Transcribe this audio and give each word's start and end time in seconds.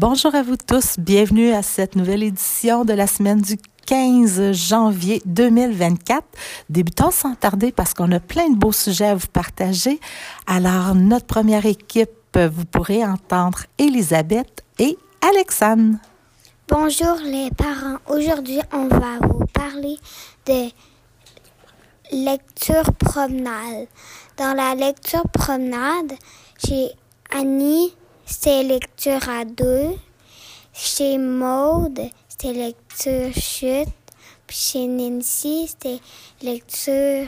Bonjour 0.00 0.34
à 0.34 0.42
vous 0.42 0.56
tous, 0.56 0.98
bienvenue 0.98 1.52
à 1.52 1.62
cette 1.62 1.94
nouvelle 1.94 2.22
édition 2.22 2.86
de 2.86 2.94
la 2.94 3.06
semaine 3.06 3.42
du 3.42 3.58
15 3.84 4.52
janvier 4.52 5.20
2024. 5.26 6.24
Débutons 6.70 7.10
sans 7.10 7.34
tarder 7.34 7.70
parce 7.70 7.92
qu'on 7.92 8.10
a 8.12 8.18
plein 8.18 8.48
de 8.48 8.56
beaux 8.56 8.72
sujets 8.72 9.08
à 9.08 9.14
vous 9.14 9.26
partager. 9.26 10.00
Alors, 10.46 10.94
notre 10.94 11.26
première 11.26 11.66
équipe, 11.66 12.08
vous 12.34 12.64
pourrez 12.64 13.04
entendre 13.04 13.64
Elisabeth 13.76 14.64
et 14.78 14.96
Alexandre. 15.20 15.98
Bonjour 16.66 17.16
les 17.22 17.50
parents. 17.50 17.98
Aujourd'hui, 18.08 18.60
on 18.72 18.88
va 18.88 19.18
vous 19.20 19.44
parler 19.52 19.98
de 20.46 20.70
lecture 22.10 22.90
promenade. 22.94 23.86
Dans 24.38 24.54
la 24.54 24.74
lecture 24.74 25.28
promenade, 25.30 26.14
chez 26.64 26.88
Annie, 27.30 27.92
c'était 28.30 28.62
lecture 28.62 29.28
à 29.28 29.44
deux. 29.44 29.96
Chez 30.72 31.18
Maude, 31.18 32.00
c'était 32.28 32.52
lecture 32.52 33.34
chute. 33.34 33.88
Puis 34.46 34.56
chez 34.56 34.86
Nancy, 34.86 35.68
c'était 35.68 36.00
lecture 36.42 37.26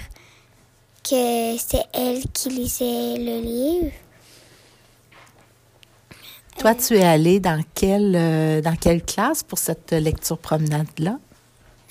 que 1.02 1.56
c'est 1.58 1.84
elle 1.92 2.22
qui 2.32 2.48
lisait 2.48 3.16
le 3.18 3.40
livre. 3.40 3.92
Toi, 6.58 6.74
tu 6.76 6.94
es 6.94 7.02
allé 7.02 7.40
dans 7.40 7.62
quelle, 7.74 8.14
euh, 8.14 8.60
dans 8.60 8.76
quelle 8.76 9.02
classe 9.02 9.42
pour 9.42 9.58
cette 9.58 9.92
lecture 9.92 10.38
promenade-là? 10.38 11.18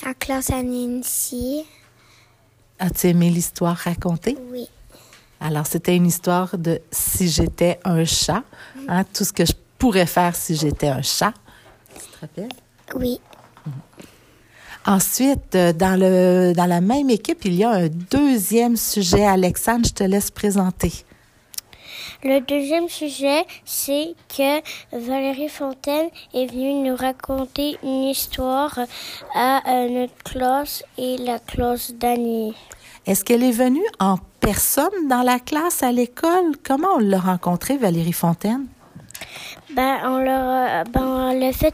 En 0.06 0.14
classe 0.14 0.50
à 0.50 0.64
Nancy. 0.64 1.66
As-tu 2.80 3.08
aimé 3.08 3.30
l'histoire 3.30 3.76
racontée? 3.76 4.38
Oui. 4.52 4.68
Alors, 5.44 5.66
c'était 5.66 5.96
une 5.96 6.06
histoire 6.06 6.56
de 6.58 6.80
si 6.92 7.28
j'étais 7.28 7.80
un 7.84 8.06
chat, 8.06 8.44
hein, 8.88 9.04
tout 9.14 9.24
ce 9.24 9.34
que 9.34 9.46
je 9.46 9.54
pourrais 9.78 10.06
faire 10.06 10.36
si 10.36 10.56
j'étais 10.56 10.90
un 10.90 11.02
chat. 11.02 11.34
Tu 11.94 12.00
te 12.00 12.20
rappelles? 12.22 12.50
Oui. 12.96 13.20
Ensuite, 14.86 15.56
euh, 15.56 15.74
dans, 15.74 16.00
le, 16.00 16.54
dans 16.54 16.66
la 16.66 16.82
même 16.82 17.10
équipe, 17.10 17.46
il 17.46 17.54
y 17.54 17.64
a 17.64 17.70
un 17.70 17.88
deuxième 17.88 18.76
sujet. 18.76 19.26
Alexandre, 19.26 19.86
je 19.88 19.94
te 19.94 20.04
laisse 20.04 20.32
présenter. 20.32 20.92
Le 22.24 22.40
deuxième 22.40 22.88
sujet, 22.88 23.46
c'est 23.66 24.14
que 24.30 24.62
Valérie 24.92 25.50
Fontaine 25.50 26.10
est 26.34 26.46
venue 26.46 26.88
nous 26.88 26.96
raconter 26.96 27.78
une 27.84 28.04
histoire 28.04 28.80
à 29.34 29.62
euh, 29.68 29.90
notre 29.90 30.24
classe 30.24 30.84
et 30.98 31.18
la 31.18 31.40
classe 31.40 31.94
d'Annie. 31.94 32.54
Est-ce 33.08 33.24
qu'elle 33.26 33.44
est 33.44 33.52
venue 33.52 33.86
en 34.00 34.18
personne 34.42 35.08
dans 35.08 35.22
la 35.22 35.40
classe 35.40 35.84
à 35.84 35.92
l'école? 35.92 36.58
Comment 36.64 36.96
on 36.96 37.00
l'a 37.00 37.20
rencontrée, 37.20 37.78
Valérie 37.78 38.12
Fontaine? 38.12 38.66
Ben, 39.74 40.00
on 40.04 40.18
l'a, 40.18 40.84
ben, 40.84 41.34
le 41.34 41.54
fait 41.54 41.74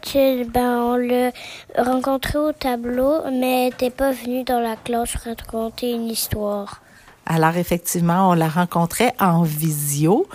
ben, 0.54 0.78
on 0.82 0.96
l'a 0.98 1.32
rencontré 1.78 2.38
au 2.38 2.52
tableau, 2.52 3.22
mais 3.32 3.68
elle 3.68 3.70
n'était 3.70 3.90
pas 3.90 4.12
venue 4.12 4.44
dans 4.44 4.60
la 4.60 4.76
classe 4.76 5.16
raconter 5.16 5.94
une 5.94 6.08
histoire. 6.08 6.82
Alors, 7.26 7.58
effectivement, 7.58 8.30
on 8.30 8.34
la 8.34 8.48
rencontrait 8.48 9.14
en 9.20 9.42
visio. 9.42 10.28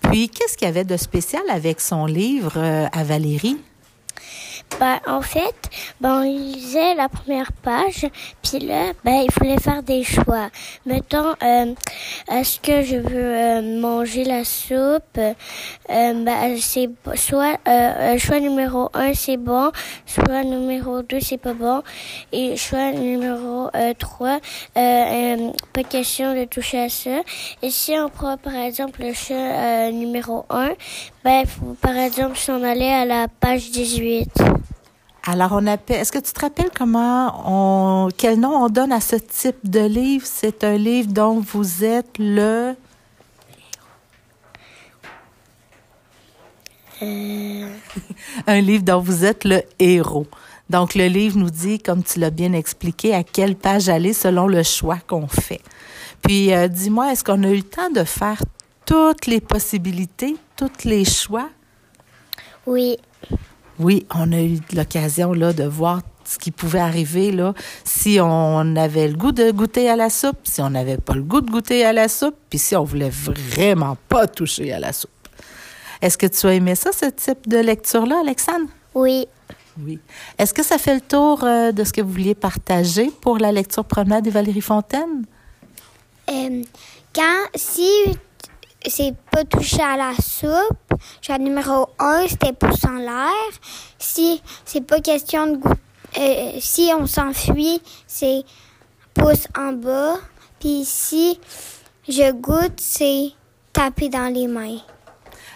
Puis, 0.00 0.30
qu'est-ce 0.30 0.56
qu'il 0.56 0.66
y 0.66 0.70
avait 0.70 0.84
de 0.84 0.96
spécial 0.96 1.42
avec 1.50 1.80
son 1.80 2.06
livre 2.06 2.54
euh, 2.56 2.86
à 2.92 3.04
Valérie? 3.04 3.58
Ben, 4.78 4.98
en 5.06 5.20
fait, 5.20 5.54
ben, 6.00 6.20
on 6.20 6.22
lisait 6.22 6.94
la 6.94 7.08
première 7.10 7.52
page, 7.52 8.06
puis 8.42 8.60
là, 8.60 8.92
ben, 9.04 9.24
il 9.24 9.30
fallait 9.30 9.58
faire 9.58 9.82
des 9.82 10.02
choix. 10.04 10.48
Mettons, 10.86 11.34
euh, 11.42 11.74
est-ce 12.30 12.60
que 12.60 12.82
je 12.82 12.96
veux 12.96 13.36
euh, 13.36 13.80
manger 13.80 14.24
la 14.24 14.44
soupe? 14.44 15.18
Euh, 15.18 15.32
ben, 15.88 16.56
c'est 16.58 16.88
soit, 17.14 17.58
euh, 17.68 18.16
choix 18.16 18.40
numéro 18.40 18.88
un, 18.94 19.12
c'est 19.12 19.36
bon, 19.36 19.70
soit 20.06 20.44
numéro 20.44 21.02
deux, 21.02 21.20
c'est 21.20 21.36
pas 21.36 21.52
bon, 21.52 21.82
et 22.32 22.56
choix 22.56 22.92
numéro 22.92 23.68
euh, 23.74 23.92
trois, 23.98 24.38
euh, 24.78 25.50
pas 25.74 25.82
question 25.82 26.34
de 26.34 26.44
toucher 26.44 26.80
à 26.84 26.88
ça. 26.88 27.20
Et 27.62 27.70
si 27.70 27.92
on 27.98 28.08
prend, 28.08 28.38
par 28.38 28.54
exemple, 28.54 29.02
le 29.02 29.12
choix 29.12 29.90
numéro 29.90 30.46
un, 30.48 30.70
ben, 31.22 31.44
faut, 31.46 31.76
par 31.82 31.96
exemple, 31.96 32.38
s'en 32.38 32.62
aller 32.62 32.88
à 32.88 33.04
la 33.04 33.28
page 33.28 33.70
18. 33.70 34.59
Alors, 35.32 35.52
on 35.52 35.64
appelle. 35.68 36.00
Est-ce 36.00 36.10
que 36.10 36.18
tu 36.18 36.32
te 36.32 36.40
rappelles 36.40 36.72
comment 36.76 37.42
on. 37.46 38.08
Quel 38.16 38.40
nom 38.40 38.64
on 38.64 38.68
donne 38.68 38.90
à 38.90 39.00
ce 39.00 39.14
type 39.14 39.58
de 39.62 39.78
livre? 39.78 40.26
C'est 40.26 40.64
un 40.64 40.76
livre 40.76 41.12
dont 41.12 41.38
vous 41.38 41.84
êtes 41.84 42.18
le. 42.18 42.74
un 48.48 48.60
livre 48.60 48.82
dont 48.82 48.98
vous 48.98 49.24
êtes 49.24 49.44
le 49.44 49.62
héros. 49.78 50.26
Donc, 50.68 50.96
le 50.96 51.06
livre 51.06 51.38
nous 51.38 51.50
dit, 51.50 51.78
comme 51.78 52.02
tu 52.02 52.18
l'as 52.18 52.30
bien 52.30 52.52
expliqué, 52.52 53.14
à 53.14 53.22
quelle 53.22 53.54
page 53.54 53.88
aller 53.88 54.12
selon 54.12 54.48
le 54.48 54.64
choix 54.64 54.98
qu'on 55.06 55.28
fait. 55.28 55.60
Puis, 56.22 56.52
euh, 56.52 56.66
dis-moi, 56.66 57.12
est-ce 57.12 57.22
qu'on 57.22 57.44
a 57.44 57.50
eu 57.50 57.58
le 57.58 57.62
temps 57.62 57.90
de 57.90 58.02
faire 58.02 58.42
toutes 58.84 59.26
les 59.26 59.40
possibilités, 59.40 60.34
tous 60.56 60.82
les 60.84 61.04
choix? 61.04 61.48
Oui. 62.66 62.98
Oui, 63.80 64.06
on 64.14 64.30
a 64.32 64.40
eu 64.40 64.58
l'occasion 64.74 65.32
là 65.32 65.54
de 65.54 65.64
voir 65.64 66.02
ce 66.24 66.38
qui 66.38 66.50
pouvait 66.50 66.80
arriver 66.80 67.32
là 67.32 67.54
si 67.82 68.18
on 68.20 68.76
avait 68.76 69.08
le 69.08 69.14
goût 69.14 69.32
de 69.32 69.50
goûter 69.50 69.88
à 69.88 69.96
la 69.96 70.10
soupe, 70.10 70.38
si 70.44 70.60
on 70.60 70.70
n'avait 70.70 70.98
pas 70.98 71.14
le 71.14 71.22
goût 71.22 71.40
de 71.40 71.50
goûter 71.50 71.84
à 71.84 71.94
la 71.94 72.08
soupe, 72.08 72.36
puis 72.50 72.58
si 72.58 72.76
on 72.76 72.84
voulait 72.84 73.10
vraiment 73.10 73.96
pas 74.08 74.26
toucher 74.26 74.72
à 74.72 74.78
la 74.78 74.92
soupe. 74.92 75.10
Est-ce 76.02 76.18
que 76.18 76.26
tu 76.26 76.46
as 76.46 76.54
aimé 76.54 76.74
ça, 76.74 76.92
ce 76.92 77.06
type 77.06 77.48
de 77.48 77.58
lecture-là, 77.58 78.20
Alexandre? 78.20 78.68
Oui. 78.94 79.26
Oui. 79.82 79.98
Est-ce 80.36 80.52
que 80.52 80.62
ça 80.62 80.76
fait 80.76 80.94
le 80.94 81.00
tour 81.00 81.42
euh, 81.44 81.72
de 81.72 81.82
ce 81.84 81.92
que 81.92 82.02
vous 82.02 82.10
vouliez 82.12 82.34
partager 82.34 83.10
pour 83.22 83.38
la 83.38 83.50
lecture 83.50 83.84
promenade 83.84 84.24
de 84.24 84.30
Valérie 84.30 84.60
Fontaine? 84.60 85.24
Euh, 86.28 86.62
quand, 87.14 87.44
si 87.54 87.88
c'est 88.86 89.14
pas 89.30 89.44
touché 89.44 89.82
à 89.82 89.96
la 89.96 90.12
soupe, 90.22 90.89
choix 91.22 91.38
numéro 91.38 91.88
un, 91.98 92.26
c'était 92.28 92.52
pouce 92.52 92.84
en 92.84 92.96
l'air. 92.96 93.50
Si 93.98 94.42
c'est 94.64 94.86
pas 94.86 95.00
question 95.00 95.46
de 95.46 95.56
goûter, 95.56 95.80
euh, 96.18 96.52
si 96.60 96.90
on 96.98 97.06
s'enfuit, 97.06 97.80
c'est 98.06 98.42
pouce 99.14 99.46
en 99.56 99.72
bas. 99.72 100.16
Puis 100.58 100.84
si 100.84 101.38
je 102.08 102.32
goûte, 102.32 102.78
c'est 102.78 103.30
taper 103.72 104.08
dans 104.08 104.32
les 104.32 104.46
mains. 104.46 104.78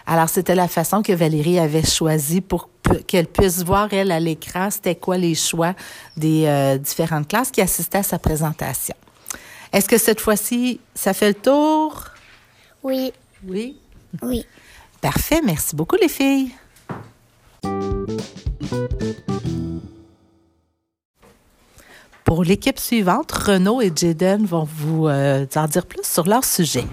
Alors, 0.06 0.28
c'était 0.28 0.54
la 0.54 0.68
façon 0.68 1.02
que 1.02 1.12
Valérie 1.12 1.58
avait 1.58 1.84
choisi 1.84 2.40
pour 2.42 2.68
qu'elle 3.06 3.26
puisse 3.26 3.64
voir, 3.64 3.92
elle, 3.92 4.12
à 4.12 4.20
l'écran, 4.20 4.70
c'était 4.70 4.94
quoi 4.94 5.16
les 5.16 5.34
choix 5.34 5.74
des 6.16 6.44
euh, 6.46 6.76
différentes 6.76 7.28
classes 7.28 7.50
qui 7.50 7.62
assistaient 7.62 7.98
à 7.98 8.02
sa 8.02 8.18
présentation. 8.18 8.94
Est-ce 9.72 9.88
que 9.88 9.96
cette 9.96 10.20
fois-ci, 10.20 10.80
ça 10.94 11.14
fait 11.14 11.28
le 11.28 11.34
tour? 11.34 12.04
Oui. 12.82 13.12
Oui? 13.46 13.78
Oui. 14.22 14.44
Parfait. 15.04 15.42
Merci 15.44 15.76
beaucoup, 15.76 15.96
les 15.96 16.08
filles. 16.08 16.50
Pour 22.24 22.42
l'équipe 22.42 22.78
suivante, 22.78 23.30
Renaud 23.30 23.82
et 23.82 23.92
Jaden 23.94 24.46
vont 24.46 24.64
vous 24.64 25.06
euh, 25.08 25.44
en 25.56 25.66
dire 25.66 25.84
plus 25.84 26.04
sur 26.04 26.26
leur 26.26 26.42
sujet. 26.42 26.86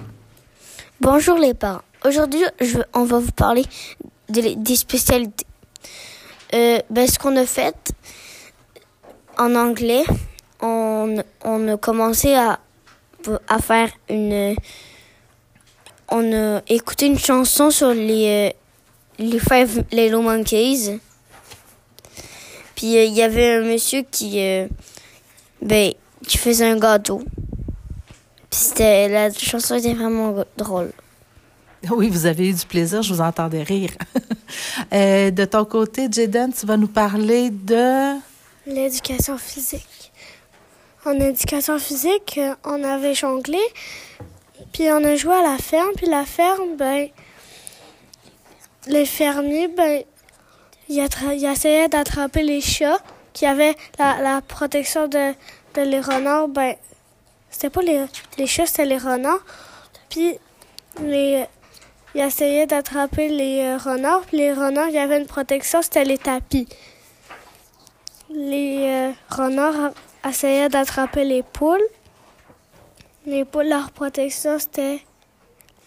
Bonjour 1.00 1.38
les 1.38 1.54
parents. 1.54 1.84
Aujourd'hui, 2.04 2.44
on 2.94 3.06
va 3.06 3.20
vous 3.20 3.32
parler 3.32 3.64
des, 4.28 4.58
des 4.58 4.76
spécialités. 4.76 5.46
Euh, 6.54 6.80
ben, 6.90 7.08
ce 7.08 7.18
qu'on 7.18 7.38
a 7.38 7.46
fait 7.46 7.94
en 9.38 9.56
anglais, 9.56 10.04
on, 10.62 11.18
a 11.18 11.78
commencé 11.78 12.36
à 12.36 12.60
faire 13.62 13.90
une... 14.10 14.58
On 16.12 16.34
a 16.34 16.62
écouté 16.68 17.08
une 17.08 17.18
chanson 17.18 17.72
sur 17.72 17.94
les, 17.94 18.54
euh, 18.54 18.58
les 19.18 19.40
Five 19.40 19.86
Little 19.92 20.22
Monkeys. 20.22 21.00
Puis 22.76 22.98
euh, 22.98 23.06
il 23.06 23.14
y 23.14 23.22
avait 23.22 23.56
un 23.56 23.62
monsieur 23.62 24.04
qui, 24.10 24.40
euh, 24.40 24.68
ben, 25.62 25.94
qui 26.28 26.38
faisait 26.38 26.70
un 26.70 26.78
gâteau. 26.78 27.24
Puis 28.50 28.60
c'était, 28.60 29.08
la 29.08 29.32
chanson 29.32 29.76
était 29.76 29.94
vraiment 29.94 30.44
drôle. 30.58 30.92
Oui, 31.90 32.10
vous 32.10 32.26
avez 32.26 32.50
eu 32.50 32.54
du 32.54 32.66
plaisir, 32.66 33.02
je 33.02 33.14
vous 33.14 33.22
entendais 33.22 33.64
rire. 33.64 33.92
Euh, 34.94 35.32
de 35.32 35.46
ton 35.46 35.64
côté, 35.64 36.10
Jaden, 36.12 36.52
tu 36.52 36.66
vas 36.66 36.76
nous 36.76 36.90
parler 36.90 37.50
de... 37.50 38.18
L'éducation 38.68 39.38
physique. 39.38 40.12
En 41.06 41.14
éducation 41.14 41.80
physique, 41.80 42.38
euh, 42.38 42.54
on 42.66 42.84
avait 42.84 43.14
jonglé, 43.14 43.62
puis 44.72 44.90
on 44.92 45.04
a 45.04 45.16
joué 45.16 45.34
à 45.34 45.42
la 45.42 45.58
ferme, 45.58 45.92
puis 45.96 46.08
la 46.08 46.26
ferme, 46.26 46.76
ben, 46.78 47.10
les 48.88 49.06
fermiers, 49.06 49.68
ben, 49.68 50.04
ils, 50.90 51.08
ils 51.34 51.46
essayaient 51.46 51.90
d'attraper 51.90 52.44
les 52.44 52.62
chats 52.62 53.00
qui 53.34 53.46
avaient 53.46 53.76
la, 53.98 54.42
protection 54.42 55.08
de, 55.08 55.34
les 55.76 56.02
renards, 56.02 56.48
ben, 56.48 56.76
c'était 57.50 57.70
pas 57.70 57.82
les, 57.82 58.08
chats, 58.48 58.66
c'était 58.66 58.86
les 58.86 58.98
renards. 58.98 59.44
Puis 60.10 60.38
les, 61.02 61.46
il 62.14 62.22
essayait 62.22 62.66
d'attraper 62.66 63.30
les 63.30 63.62
euh, 63.62 63.78
renards. 63.78 64.22
Puis 64.22 64.38
les 64.38 64.54
renards, 64.54 64.90
il 64.90 64.96
y 64.96 65.00
avait 65.00 65.20
une 65.20 65.28
protection, 65.28 65.82
c'était 65.82 66.04
les 66.04 66.18
tapis. 66.18 66.68
Les 68.30 68.88
euh, 68.90 69.12
renards 69.30 69.92
essayaient 70.28 70.70
d'attraper 70.70 71.24
les 71.24 71.44
poules. 71.44 71.82
Les 73.32 73.46
poules, 73.46 73.70
leur 73.70 73.92
protection, 73.92 74.60
c'était 74.60 75.00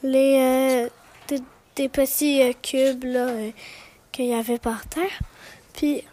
les 0.03 0.89
des, 1.29 1.43
des, 1.77 1.91
petits 1.91 2.41
cubes 2.63 3.05
là, 3.05 3.29
qu'il 4.11 4.29
y 4.29 4.33
avait 4.33 4.59
par 4.59 4.87
terre. 4.87 5.21
Puis 5.75 6.05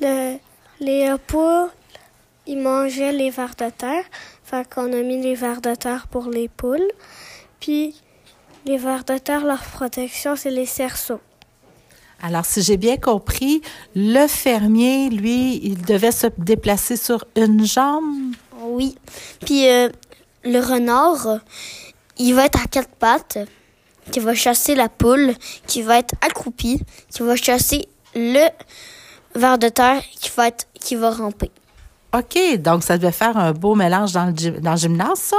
le, 0.00 0.36
les 0.78 1.12
poules, 1.26 1.68
ils 2.46 2.60
mangeaient 2.60 3.12
les 3.12 3.30
vers 3.30 3.56
de 3.56 3.70
terre. 3.70 4.04
Fait 4.44 4.64
qu'on 4.72 4.92
a 4.92 5.02
mis 5.02 5.20
les 5.20 5.34
vers 5.34 5.60
de 5.60 5.74
terre 5.74 6.06
pour 6.06 6.28
les 6.28 6.46
poules. 6.46 6.88
Puis 7.58 7.96
les 8.66 8.76
vers 8.76 9.02
de 9.02 9.18
terre, 9.18 9.44
leur 9.44 9.64
protection, 9.64 10.36
c'est 10.36 10.52
les 10.52 10.64
cerceaux. 10.66 11.20
Alors, 12.22 12.44
si 12.44 12.62
j'ai 12.62 12.76
bien 12.76 12.96
compris, 12.96 13.62
le 13.96 14.28
fermier, 14.28 15.10
lui, 15.10 15.56
il 15.64 15.82
devait 15.82 16.12
se 16.12 16.28
déplacer 16.38 16.96
sur 16.96 17.24
une 17.34 17.66
jambe? 17.66 18.32
Oui. 18.78 18.96
Puis 19.44 19.68
euh, 19.68 19.88
le 20.44 20.60
renard, 20.60 21.40
il 22.16 22.32
va 22.32 22.46
être 22.46 22.62
à 22.62 22.68
quatre 22.68 22.90
pattes, 22.90 23.38
qui 24.12 24.20
va 24.20 24.34
chasser 24.34 24.76
la 24.76 24.88
poule, 24.88 25.34
qui 25.66 25.82
va 25.82 25.98
être 25.98 26.14
accroupi, 26.20 26.80
qui 27.10 27.22
va 27.24 27.34
chasser 27.34 27.88
le 28.14 28.46
vers 29.34 29.58
de 29.58 29.68
terre, 29.68 30.00
qui 30.20 30.30
va 30.36 30.46
être, 30.46 30.68
qui 30.74 30.94
va 30.94 31.10
ramper. 31.10 31.50
OK, 32.16 32.56
donc 32.58 32.84
ça 32.84 32.96
devait 32.96 33.10
faire 33.10 33.36
un 33.36 33.52
beau 33.52 33.74
mélange 33.74 34.12
dans 34.12 34.26
le, 34.26 34.60
dans 34.60 34.70
le 34.70 34.76
gymnase, 34.76 35.18
ça? 35.18 35.36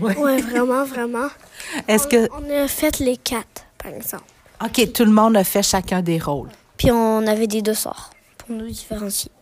Oui, 0.00 0.14
ouais. 0.14 0.40
vraiment, 0.40 0.84
vraiment. 0.84 1.28
Est-ce 1.88 2.06
que... 2.06 2.28
On 2.32 2.48
a 2.48 2.68
fait 2.68 3.00
les 3.00 3.16
quatre, 3.16 3.64
par 3.76 3.92
exemple. 3.92 4.22
OK, 4.64 4.92
tout 4.92 5.04
le 5.04 5.10
monde 5.10 5.36
a 5.36 5.42
fait 5.42 5.64
chacun 5.64 6.00
des 6.00 6.20
rôles. 6.20 6.50
Puis 6.76 6.92
on 6.92 7.26
avait 7.26 7.48
des 7.48 7.60
deux 7.60 7.74
sorts 7.74 8.10
pour 8.38 8.54
nous 8.54 8.68
différencier. 8.68 9.32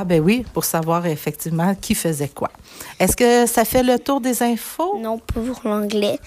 Ah 0.00 0.04
ben 0.04 0.20
oui, 0.20 0.44
pour 0.54 0.64
savoir 0.64 1.06
effectivement 1.06 1.74
qui 1.74 1.96
faisait 1.96 2.28
quoi. 2.28 2.52
Est-ce 3.00 3.16
que 3.16 3.46
ça 3.46 3.64
fait 3.64 3.82
le 3.82 3.98
tour 3.98 4.20
des 4.20 4.44
infos? 4.44 4.96
Non, 5.00 5.18
pour 5.18 5.60
l'anglais. 5.64 6.20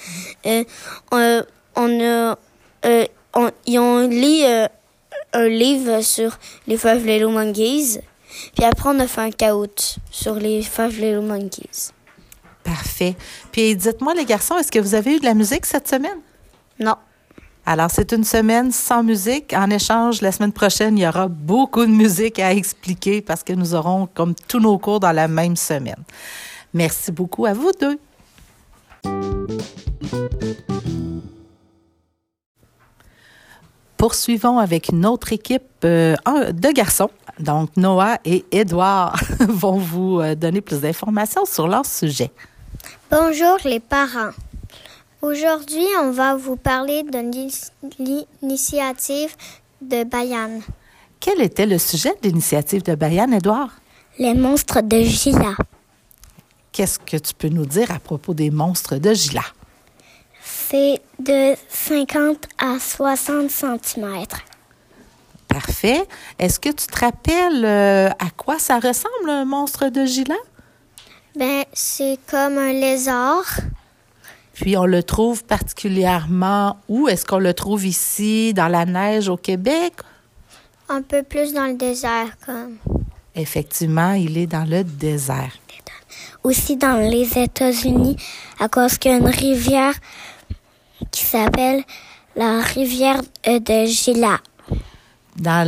Euh, 0.45 0.65
on, 1.09 1.41
on. 1.77 2.00
Euh, 2.01 3.06
on, 3.33 3.50
ils 3.65 3.79
ont 3.79 4.09
lu 4.09 4.44
euh, 4.44 4.68
un 5.31 5.47
livre 5.47 6.01
sur 6.01 6.38
les 6.68 6.75
Five 6.75 7.06
Little 7.06 7.29
Monkeys. 7.29 8.01
Puis 8.57 8.65
après, 8.65 8.89
on 8.89 9.00
a 9.00 9.07
fait 9.07 9.21
un 9.21 9.31
caout 9.31 9.95
sur 10.09 10.35
les 10.35 10.63
Five 10.63 11.00
Little 11.00 11.21
Monkeys. 11.21 11.91
Parfait. 12.65 13.15
Puis 13.53 13.77
dites-moi, 13.77 14.13
les 14.15 14.25
garçons, 14.25 14.57
est-ce 14.57 14.69
que 14.69 14.79
vous 14.79 14.95
avez 14.95 15.15
eu 15.15 15.19
de 15.21 15.25
la 15.25 15.33
musique 15.33 15.65
cette 15.65 15.88
semaine? 15.88 16.19
Non. 16.77 16.95
Alors, 17.65 17.91
c'est 17.91 18.11
une 18.11 18.23
semaine 18.23 18.71
sans 18.71 19.03
musique. 19.03 19.53
En 19.53 19.69
échange, 19.69 20.21
la 20.21 20.31
semaine 20.31 20.51
prochaine, 20.51 20.97
il 20.97 21.01
y 21.01 21.07
aura 21.07 21.27
beaucoup 21.27 21.85
de 21.85 21.91
musique 21.91 22.39
à 22.39 22.53
expliquer 22.53 23.21
parce 23.21 23.43
que 23.43 23.53
nous 23.53 23.75
aurons 23.75 24.07
comme 24.13 24.33
tous 24.47 24.59
nos 24.59 24.77
cours 24.77 24.99
dans 24.99 25.11
la 25.11 25.27
même 25.27 25.55
semaine. 25.55 26.03
Merci 26.73 27.11
beaucoup 27.11 27.45
à 27.45 27.53
vous 27.53 27.71
deux. 27.79 27.99
Poursuivons 33.97 34.57
avec 34.57 34.89
une 34.89 35.05
autre 35.05 35.31
équipe 35.31 35.63
euh, 35.85 36.15
de 36.51 36.71
garçons. 36.73 37.11
Donc, 37.39 37.77
Noah 37.77 38.17
et 38.25 38.43
Édouard 38.51 39.15
vont 39.39 39.77
vous 39.77 40.19
euh, 40.19 40.33
donner 40.33 40.61
plus 40.61 40.81
d'informations 40.81 41.45
sur 41.45 41.67
leur 41.67 41.85
sujet. 41.85 42.31
Bonjour 43.11 43.57
les 43.63 43.79
parents. 43.79 44.31
Aujourd'hui, 45.21 45.85
on 46.01 46.09
va 46.09 46.35
vous 46.35 46.56
parler 46.56 47.03
de 47.03 47.19
l'initiative 48.00 49.35
de 49.79 50.03
Bayane. 50.03 50.63
Quel 51.19 51.41
était 51.41 51.68
le 51.68 51.77
sujet 51.77 52.09
de 52.23 52.27
l'initiative 52.27 52.81
de 52.81 52.95
Bayane, 52.95 53.35
Édouard? 53.35 53.69
Les 54.18 54.33
monstres 54.33 54.81
de 54.81 55.00
Gila. 55.01 55.53
Qu'est-ce 56.71 56.97
que 56.97 57.18
tu 57.18 57.35
peux 57.35 57.50
nous 57.50 57.68
dire 57.68 57.91
à 57.91 58.00
propos 58.00 58.33
des 58.33 58.50
monstres 58.50 58.95
de 58.95 59.13
Gila? 59.13 59.44
C'est 60.44 61.00
de 61.19 61.56
50 61.69 62.47
à 62.57 62.79
60 62.79 63.51
cm. 63.51 64.25
Parfait. 65.47 66.07
Est-ce 66.39 66.59
que 66.59 66.69
tu 66.69 66.88
te 66.88 67.00
rappelles 67.00 67.63
euh, 67.63 68.09
à 68.09 68.31
quoi 68.35 68.57
ça 68.57 68.79
ressemble 68.79 69.29
un 69.29 69.45
monstre 69.45 69.89
de 69.89 70.03
Gila? 70.03 70.33
Ben, 71.35 71.63
c'est 71.74 72.17
comme 72.27 72.57
un 72.57 72.74
lézard. 72.74 73.45
Puis 74.53 74.77
on 74.77 74.86
le 74.86 75.03
trouve 75.03 75.44
particulièrement 75.44 76.77
où? 76.88 77.07
Est-ce 77.07 77.25
qu'on 77.25 77.39
le 77.39 77.53
trouve 77.53 77.86
ici, 77.86 78.53
dans 78.53 78.68
la 78.68 78.86
neige 78.86 79.30
au 79.30 79.38
Québec? 79.38 79.94
Un 80.89 81.01
peu 81.01 81.24
plus 81.24 81.53
dans 81.53 81.68
le 81.68 81.75
désert, 81.75 82.38
comme. 82.45 82.77
Effectivement, 83.33 84.12
il 84.13 84.38
est 84.38 84.48
dans 84.48 84.69
le 84.69 84.83
désert. 84.83 85.51
Aussi 86.44 86.75
dans 86.75 86.98
les 86.98 87.38
États-Unis, 87.38 88.18
à 88.59 88.68
cause 88.68 88.98
qu'il 88.98 89.12
y 89.12 89.13
a 89.13 89.18
une 89.18 89.27
rivière 89.27 89.94
qui 91.12 91.24
s'appelle 91.24 91.83
la 92.36 92.62
rivière 92.62 93.21
de 93.45 93.86
Gila. 93.86 94.39
Dans 95.38 95.65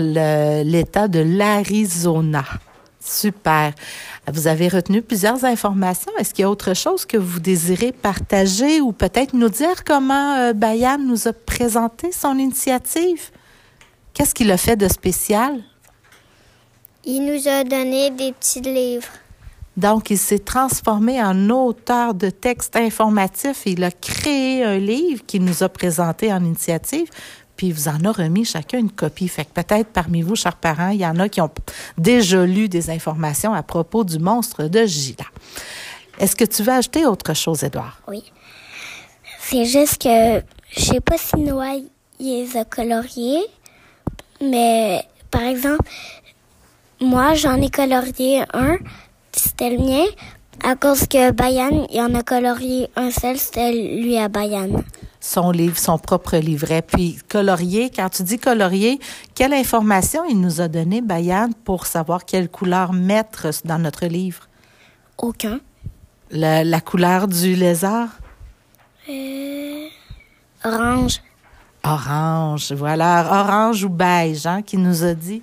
l'État 0.66 1.08
de 1.08 1.20
l'Arizona. 1.20 2.44
Super. 3.00 3.74
Vous 4.32 4.48
avez 4.48 4.70
retenu 4.70 5.02
plusieurs 5.02 5.44
informations. 5.44 6.12
Est-ce 6.18 6.34
qu'il 6.34 6.44
y 6.44 6.46
a 6.46 6.50
autre 6.50 6.74
chose 6.74 7.06
que 7.06 7.18
vous 7.18 7.42
désirez 7.42 7.92
partager 7.92 8.80
ou 8.80 8.94
peut-être 8.94 9.34
nous 9.34 9.50
dire 9.50 9.84
comment 9.84 10.36
euh, 10.36 10.54
Bayan 10.54 10.98
nous 10.98 11.28
a 11.28 11.34
présenté 11.34 12.14
son 12.14 12.38
initiative? 12.38 13.32
Qu'est-ce 14.14 14.34
qu'il 14.34 14.50
a 14.52 14.58
fait 14.58 14.78
de 14.78 14.88
spécial? 14.88 15.62
Il 17.04 17.26
nous 17.26 17.50
a 17.50 17.66
donné 17.66 18.12
des 18.12 18.32
petits 18.32 18.62
livres. 18.62 19.10
Donc, 19.76 20.10
il 20.10 20.20
s'est 20.20 20.40
transformé 20.40 21.22
en 21.22 21.50
auteur 21.50 22.14
de 22.14 22.30
textes 22.30 22.76
informatifs. 22.76 23.64
Il 23.66 23.84
a 23.84 23.92
créé 23.92 24.64
un 24.64 24.78
livre 24.78 25.26
qu'il 25.26 25.44
nous 25.44 25.64
a 25.64 25.70
présenté 25.70 26.32
en 26.32 26.46
initiative 26.46 27.10
puis 27.64 27.70
il 27.70 27.74
vous 27.74 27.88
en 27.88 28.04
a 28.04 28.12
remis 28.12 28.44
chacun 28.44 28.78
une 28.78 28.92
copie. 28.92 29.30
Fait 29.30 29.46
que 29.46 29.52
peut-être 29.54 29.88
parmi 29.88 30.22
vous, 30.22 30.36
chers 30.36 30.58
parents, 30.58 30.90
il 30.90 31.00
y 31.00 31.06
en 31.06 31.18
a 31.20 31.30
qui 31.30 31.40
ont 31.40 31.50
déjà 31.98 32.46
lu 32.46 32.68
des 32.68 32.90
informations 32.90 33.54
à 33.54 33.64
propos 33.64 34.04
du 34.04 34.20
monstre 34.20 34.64
de 34.64 34.86
Gila. 34.86 35.24
Est-ce 36.20 36.36
que 36.36 36.44
tu 36.44 36.62
veux 36.62 36.74
ajouter 36.74 37.06
autre 37.06 37.34
chose, 37.34 37.64
Edouard? 37.64 38.02
Oui. 38.10 38.22
C'est 39.40 39.64
juste 39.64 40.02
que 40.02 40.44
je 40.76 40.82
sais 40.82 41.00
pas 41.00 41.18
si 41.18 41.38
Noah 41.38 41.76
les 42.20 42.58
a 42.58 42.66
coloriés, 42.66 43.46
mais 44.42 45.02
par 45.32 45.44
exemple, 45.44 45.90
moi 47.00 47.34
j'en 47.34 47.62
ai 47.62 47.70
colorié 47.70 48.44
un, 48.54 48.78
c'était 49.32 49.70
le 49.70 49.78
mien, 49.78 50.06
à 50.62 50.76
cause 50.76 51.08
que 51.08 51.32
Bayan, 51.32 51.88
il 51.92 52.02
en 52.02 52.14
a 52.16 52.24
colorié 52.24 52.90
un 52.96 53.12
seul, 53.12 53.38
c'était 53.38 53.72
lui 53.72 54.18
à 54.18 54.28
Bayan 54.28 54.84
son 55.24 55.52
livre, 55.52 55.78
son 55.78 55.98
propre 55.98 56.38
livret. 56.38 56.82
Puis 56.82 57.18
colorier, 57.30 57.90
quand 57.90 58.10
tu 58.10 58.24
dis 58.24 58.38
colorier, 58.38 59.00
quelle 59.34 59.54
information 59.54 60.24
il 60.26 60.40
nous 60.40 60.60
a 60.60 60.68
donné, 60.68 61.02
Bayan, 61.02 61.50
pour 61.64 61.88
savoir 61.88 62.26
quelle 62.26 62.50
couleur 62.50 62.94
mettre 62.94 63.48
dans 63.64 63.80
notre 63.80 64.06
livre? 64.06 64.48
Aucun. 65.18 65.60
La, 66.30 66.64
la 66.64 66.82
couleur 66.82 67.28
du 67.28 67.56
lézard? 67.56 68.10
Euh, 69.10 69.88
orange. 70.66 71.22
Orange, 71.84 72.74
voilà. 72.74 73.42
Orange 73.42 73.84
ou 73.86 73.90
beige, 73.90 74.46
hein, 74.46 74.62
qui 74.62 74.78
nous 74.78 75.04
a 75.04 75.14
dit? 75.14 75.42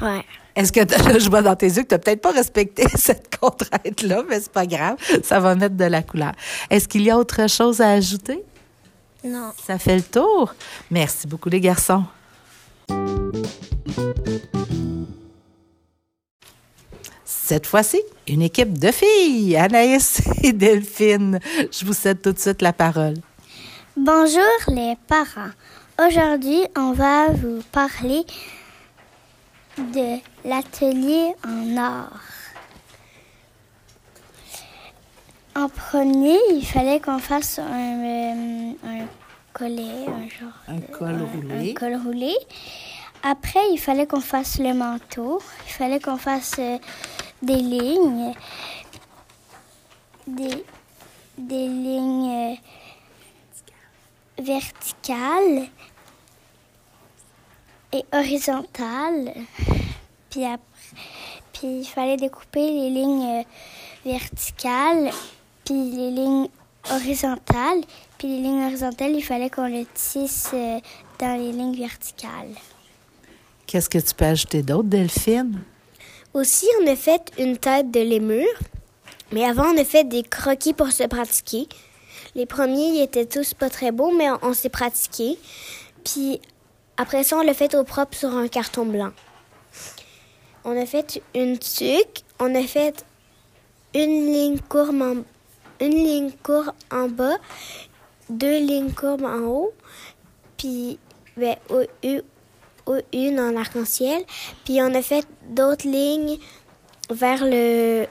Ouais. 0.00 0.24
Est-ce 0.54 0.72
que 0.72 0.80
je 1.18 1.30
vois 1.30 1.42
dans 1.42 1.56
tes 1.56 1.66
yeux 1.66 1.82
que 1.82 1.88
tu 1.88 1.94
n'as 1.94 1.98
peut-être 1.98 2.20
pas 2.20 2.32
respecté 2.32 2.84
cette 2.94 3.36
contrainte-là, 3.38 4.22
mais 4.28 4.40
c'est 4.40 4.52
pas 4.52 4.66
grave. 4.66 4.96
Ça 5.22 5.40
va 5.40 5.54
mettre 5.54 5.76
de 5.76 5.84
la 5.84 6.02
couleur. 6.02 6.32
Est-ce 6.70 6.88
qu'il 6.88 7.02
y 7.02 7.10
a 7.10 7.18
autre 7.18 7.48
chose 7.48 7.80
à 7.80 7.90
ajouter? 7.90 8.42
Non. 9.24 9.52
Ça 9.64 9.78
fait 9.78 9.96
le 9.96 10.02
tour. 10.02 10.54
Merci 10.90 11.26
beaucoup, 11.26 11.48
les 11.48 11.60
garçons. 11.60 12.04
Cette 17.24 17.66
fois-ci, 17.66 18.00
une 18.26 18.42
équipe 18.42 18.78
de 18.78 18.90
filles, 18.90 19.56
Anaïs 19.56 20.22
et 20.42 20.52
Delphine. 20.52 21.38
Je 21.70 21.84
vous 21.84 21.92
cède 21.92 22.20
tout 22.20 22.32
de 22.32 22.38
suite 22.38 22.62
la 22.62 22.72
parole. 22.72 23.14
Bonjour 23.96 24.42
les 24.68 24.96
parents. 25.06 25.50
Aujourd'hui, 26.00 26.64
on 26.76 26.92
va 26.92 27.28
vous 27.28 27.60
parler 27.70 28.22
de 29.76 30.31
l'atelier 30.44 31.34
en 31.46 31.76
or. 31.76 32.08
En 35.54 35.68
premier, 35.68 36.38
il 36.52 36.64
fallait 36.64 36.98
qu'on 37.00 37.18
fasse 37.18 37.58
un, 37.58 38.04
euh, 38.04 38.72
un 38.86 39.06
collet, 39.52 40.06
un 40.08 40.28
genre. 40.28 40.52
Un 40.66 40.80
col 40.80 41.22
roulé. 41.22 41.70
Un 41.70 41.74
col 41.74 41.94
roulé. 41.96 42.34
Après, 43.22 43.60
il 43.70 43.78
fallait 43.78 44.06
qu'on 44.06 44.20
fasse 44.20 44.58
le 44.58 44.72
manteau. 44.72 45.40
Il 45.66 45.72
fallait 45.72 46.00
qu'on 46.00 46.16
fasse 46.16 46.54
euh, 46.58 46.78
des 47.42 47.56
lignes. 47.56 48.32
Des, 50.26 50.64
des 51.36 51.68
lignes. 51.68 52.58
verticale 54.38 55.68
et 57.92 58.04
horizontale. 58.12 59.34
Puis 60.32 60.44
après, 60.44 60.64
puis 61.52 61.80
il 61.80 61.84
fallait 61.84 62.16
découper 62.16 62.70
les 62.70 62.90
lignes 62.90 63.40
euh, 63.40 63.42
verticales, 64.04 65.10
puis 65.64 65.90
les 65.90 66.10
lignes 66.10 66.48
horizontales. 66.90 67.82
Puis 68.18 68.28
les 68.28 68.40
lignes 68.40 68.64
horizontales, 68.64 69.12
il 69.14 69.22
fallait 69.22 69.50
qu'on 69.50 69.68
le 69.68 69.84
tisse 69.94 70.50
euh, 70.54 70.80
dans 71.18 71.38
les 71.38 71.52
lignes 71.52 71.76
verticales. 71.76 72.54
Qu'est-ce 73.66 73.90
que 73.90 73.98
tu 73.98 74.14
peux 74.14 74.24
ajouter 74.24 74.62
d'autre, 74.62 74.88
Delphine? 74.88 75.60
Aussi, 76.34 76.66
on 76.82 76.86
a 76.90 76.96
fait 76.96 77.30
une 77.38 77.58
tête 77.58 77.90
de 77.90 78.00
lémur. 78.00 78.48
Mais 79.32 79.44
avant, 79.44 79.66
on 79.72 79.78
a 79.78 79.84
fait 79.84 80.04
des 80.04 80.22
croquis 80.22 80.72
pour 80.72 80.92
se 80.92 81.04
pratiquer. 81.04 81.68
Les 82.34 82.46
premiers, 82.46 82.88
ils 82.88 83.02
étaient 83.02 83.26
tous 83.26 83.54
pas 83.54 83.70
très 83.70 83.92
beaux, 83.92 84.12
mais 84.16 84.30
on, 84.30 84.38
on 84.42 84.54
s'est 84.54 84.68
pratiqué. 84.68 85.38
Puis 86.04 86.40
après 86.96 87.22
ça, 87.22 87.36
on 87.36 87.42
l'a 87.42 87.54
fait 87.54 87.74
au 87.74 87.84
propre 87.84 88.16
sur 88.16 88.34
un 88.36 88.48
carton 88.48 88.86
blanc. 88.86 89.12
On 90.64 90.80
a 90.80 90.86
fait 90.86 91.20
une 91.34 91.58
tuque, 91.58 92.22
on 92.38 92.54
a 92.54 92.62
fait 92.62 93.04
une 93.94 94.26
ligne 94.26 94.58
courbe 94.68 95.02
en, 95.02 95.16
une 95.84 95.94
ligne 95.94 96.30
courbe 96.42 96.72
en 96.90 97.08
bas, 97.08 97.36
deux 98.30 98.58
lignes 98.58 98.92
courbes 98.92 99.24
en 99.24 99.40
haut, 99.40 99.72
puis 100.56 100.98
une 103.12 103.40
en 103.40 103.56
arc-en-ciel. 103.56 104.22
Puis 104.64 104.80
on 104.80 104.94
a 104.94 105.02
fait 105.02 105.26
d'autres 105.48 105.88
lignes 105.88 106.38
vers 107.10 107.44
le 107.44 108.06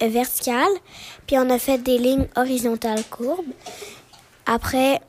vertical, 0.00 0.68
puis 1.26 1.38
on 1.38 1.48
a 1.50 1.58
fait 1.58 1.78
des 1.78 1.98
lignes 1.98 2.26
horizontales 2.36 3.04
courbes. 3.04 3.52
Après, 4.46 5.00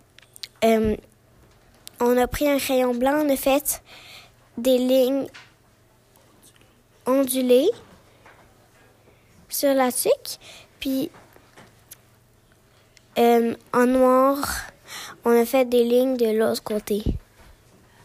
euh, 0.64 0.96
on 2.00 2.18
a 2.18 2.28
pris 2.28 2.50
un 2.50 2.58
crayon 2.58 2.94
blanc, 2.94 3.24
on 3.26 3.30
a 3.30 3.36
fait 3.36 3.82
des 4.58 4.78
lignes 4.78 5.26
ondulées 7.06 7.70
sur 9.50 9.74
la 9.74 9.92
tuque, 9.92 10.40
puis 10.80 11.10
euh, 13.18 13.56
en 13.74 13.86
noir, 13.86 14.38
on 15.24 15.32
a 15.32 15.46
fait 15.46 15.66
des 15.66 15.84
lignes 15.84 16.18
de 16.18 16.38
l'autre 16.38 16.64
côté. 16.64 17.04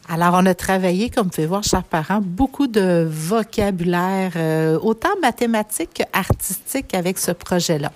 Alors, 0.08 0.34
on 0.34 0.46
a 0.46 0.54
travaillé, 0.54 1.08
comme 1.08 1.26
vous 1.26 1.30
pouvez 1.30 1.46
voir, 1.46 1.62
chers 1.62 1.84
parents, 1.84 2.20
beaucoup 2.20 2.66
de 2.66 3.06
vocabulaire, 3.08 4.32
euh, 4.34 4.76
autant 4.80 5.16
mathématique 5.22 5.94
qu'artistique 5.94 6.94
avec 6.94 7.16
ce 7.18 7.30
projet-là. 7.30 7.92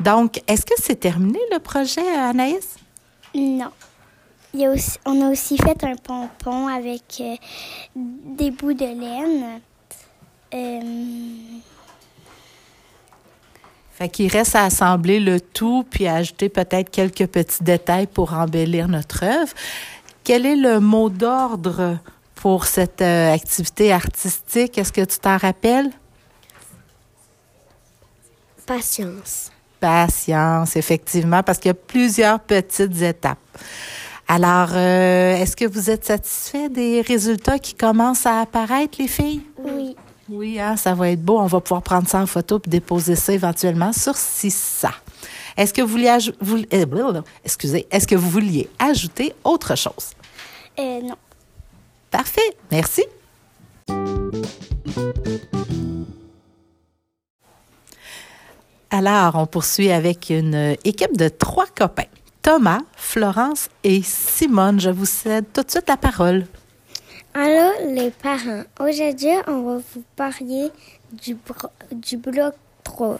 Donc, 0.00 0.42
est-ce 0.48 0.66
que 0.66 0.74
c'est 0.76 0.96
terminé 0.96 1.38
le 1.52 1.60
projet, 1.60 2.06
Anaïs? 2.16 2.76
Non. 3.34 3.70
Il 4.54 4.60
y 4.60 4.66
a 4.66 4.70
aussi, 4.70 4.98
on 5.04 5.20
a 5.22 5.30
aussi 5.30 5.56
fait 5.56 5.84
un 5.84 5.96
pompon 5.96 6.66
avec 6.66 7.20
euh, 7.20 7.36
des 7.94 8.50
bouts 8.50 8.72
de 8.72 8.86
laine. 8.86 9.60
Euh, 10.56 10.80
Fait 13.92 14.08
qu'il 14.10 14.30
reste 14.30 14.54
à 14.54 14.64
assembler 14.64 15.20
le 15.20 15.40
tout 15.40 15.84
puis 15.90 16.06
à 16.06 16.16
ajouter 16.16 16.50
peut-être 16.50 16.90
quelques 16.90 17.26
petits 17.26 17.62
détails 17.62 18.06
pour 18.06 18.34
embellir 18.34 18.88
notre 18.88 19.24
œuvre. 19.24 19.52
Quel 20.22 20.44
est 20.44 20.56
le 20.56 20.80
mot 20.80 21.08
d'ordre 21.08 21.98
pour 22.34 22.66
cette 22.66 23.00
euh, 23.00 23.32
activité 23.32 23.92
artistique? 23.92 24.76
Est-ce 24.76 24.92
que 24.92 25.02
tu 25.02 25.18
t'en 25.18 25.38
rappelles? 25.38 25.90
Patience. 28.66 29.50
Patience, 29.80 30.76
effectivement, 30.76 31.42
parce 31.42 31.58
qu'il 31.58 31.68
y 31.68 31.70
a 31.70 31.74
plusieurs 31.74 32.40
petites 32.40 33.00
étapes. 33.00 33.38
Alors, 34.28 34.70
euh, 34.72 35.36
est-ce 35.36 35.56
que 35.56 35.64
vous 35.64 35.88
êtes 35.88 36.04
satisfait 36.04 36.68
des 36.68 37.00
résultats 37.00 37.58
qui 37.58 37.74
commencent 37.74 38.26
à 38.26 38.40
apparaître, 38.40 38.98
les 38.98 39.08
filles? 39.08 39.42
oui. 39.58 39.96
Oui, 40.28 40.58
hein, 40.58 40.76
ça 40.76 40.94
va 40.94 41.10
être 41.10 41.22
beau. 41.22 41.38
On 41.38 41.46
va 41.46 41.60
pouvoir 41.60 41.82
prendre 41.82 42.08
ça 42.08 42.20
en 42.20 42.26
photo 42.26 42.58
puis 42.58 42.70
déposer 42.70 43.14
ça 43.16 43.32
éventuellement 43.32 43.92
sur 43.92 44.16
CISA. 44.16 44.90
Est-ce 45.56 45.72
que 45.72 45.82
vous 45.82 45.88
vouliez 45.88 46.16
vous- 46.40 46.64
blablabla. 46.66 47.22
excusez, 47.44 47.86
est-ce 47.90 48.06
que 48.06 48.14
vous 48.16 48.28
vouliez 48.28 48.68
ajouter 48.78 49.32
autre 49.44 49.76
chose? 49.76 50.12
Euh, 50.78 51.00
non. 51.02 51.16
Parfait, 52.10 52.56
merci. 52.70 53.04
Alors, 58.90 59.34
on 59.36 59.46
poursuit 59.46 59.90
avec 59.90 60.30
une 60.30 60.76
équipe 60.84 61.16
de 61.16 61.28
trois 61.28 61.66
copains. 61.66 62.04
Thomas, 62.42 62.80
Florence 62.96 63.68
et 63.82 64.02
Simone. 64.02 64.80
Je 64.80 64.90
vous 64.90 65.06
cède 65.06 65.46
tout 65.52 65.62
de 65.62 65.70
suite 65.70 65.88
la 65.88 65.96
parole. 65.96 66.46
Allô 67.38 67.92
les 67.94 68.10
parents. 68.10 68.62
Aujourd'hui, 68.80 69.28
on 69.46 69.60
va 69.62 69.76
vous 69.76 70.02
parler 70.16 70.70
du, 71.12 71.36
bloc 72.16 72.54
3. 72.82 73.18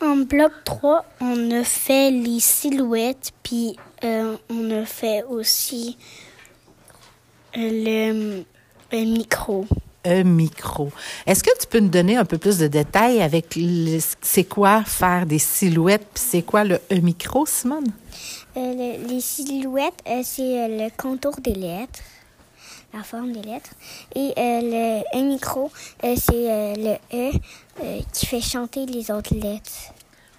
En 0.00 0.16
bloc 0.18 0.52
3, 0.64 1.04
on 1.20 1.50
a 1.50 1.64
fait 1.64 2.12
les 2.12 2.38
silhouettes, 2.38 3.32
puis 3.42 3.76
euh, 4.04 4.36
on 4.48 4.70
a 4.70 4.84
fait 4.84 5.24
aussi 5.24 5.96
euh, 7.56 7.60
le, 7.72 8.44
le 8.92 9.04
micro. 9.04 9.66
Un 10.04 10.22
micro. 10.22 10.92
Est-ce 11.26 11.42
que 11.42 11.50
tu 11.58 11.66
peux 11.66 11.80
nous 11.80 11.88
donner 11.88 12.16
un 12.16 12.24
peu 12.24 12.38
plus 12.38 12.58
de 12.58 12.68
détails 12.68 13.20
avec 13.22 13.58
c'est 14.22 14.44
quoi 14.44 14.84
faire 14.84 15.26
des 15.26 15.40
silhouettes 15.40 16.06
puis 16.14 16.22
c'est 16.24 16.42
quoi 16.42 16.62
le 16.62 16.78
micro, 17.02 17.44
Simone? 17.44 17.88
Euh, 18.56 18.72
le- 19.00 19.08
les 19.08 19.20
silhouettes, 19.20 20.00
euh, 20.06 20.20
c'est 20.22 20.68
le 20.68 20.88
contour 20.96 21.34
des 21.40 21.54
lettres, 21.54 21.98
la 22.96 23.02
forme 23.02 23.32
des 23.32 23.42
lettres. 23.42 23.70
Et 24.14 24.32
euh, 24.36 25.02
le 25.12 25.18
un 25.18 25.22
micro, 25.22 25.70
euh, 26.04 26.14
c'est 26.16 26.50
euh, 26.50 26.74
le 26.76 26.94
E 27.12 27.32
euh, 27.82 28.00
qui 28.12 28.26
fait 28.26 28.40
chanter 28.40 28.86
les 28.86 29.10
autres 29.10 29.34
lettres. 29.34 29.92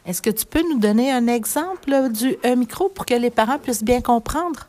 Est-ce 0.06 0.22
que 0.22 0.30
tu 0.30 0.46
peux 0.46 0.64
nous 0.72 0.80
donner 0.80 1.12
un 1.12 1.28
exemple 1.28 1.90
là, 1.90 2.10
du 2.10 2.38
un 2.44 2.56
micro 2.56 2.90
pour 2.90 3.06
que 3.06 3.14
les 3.14 3.30
parents 3.30 3.60
puissent 3.60 3.84
bien 3.84 4.02
comprendre? 4.02 4.68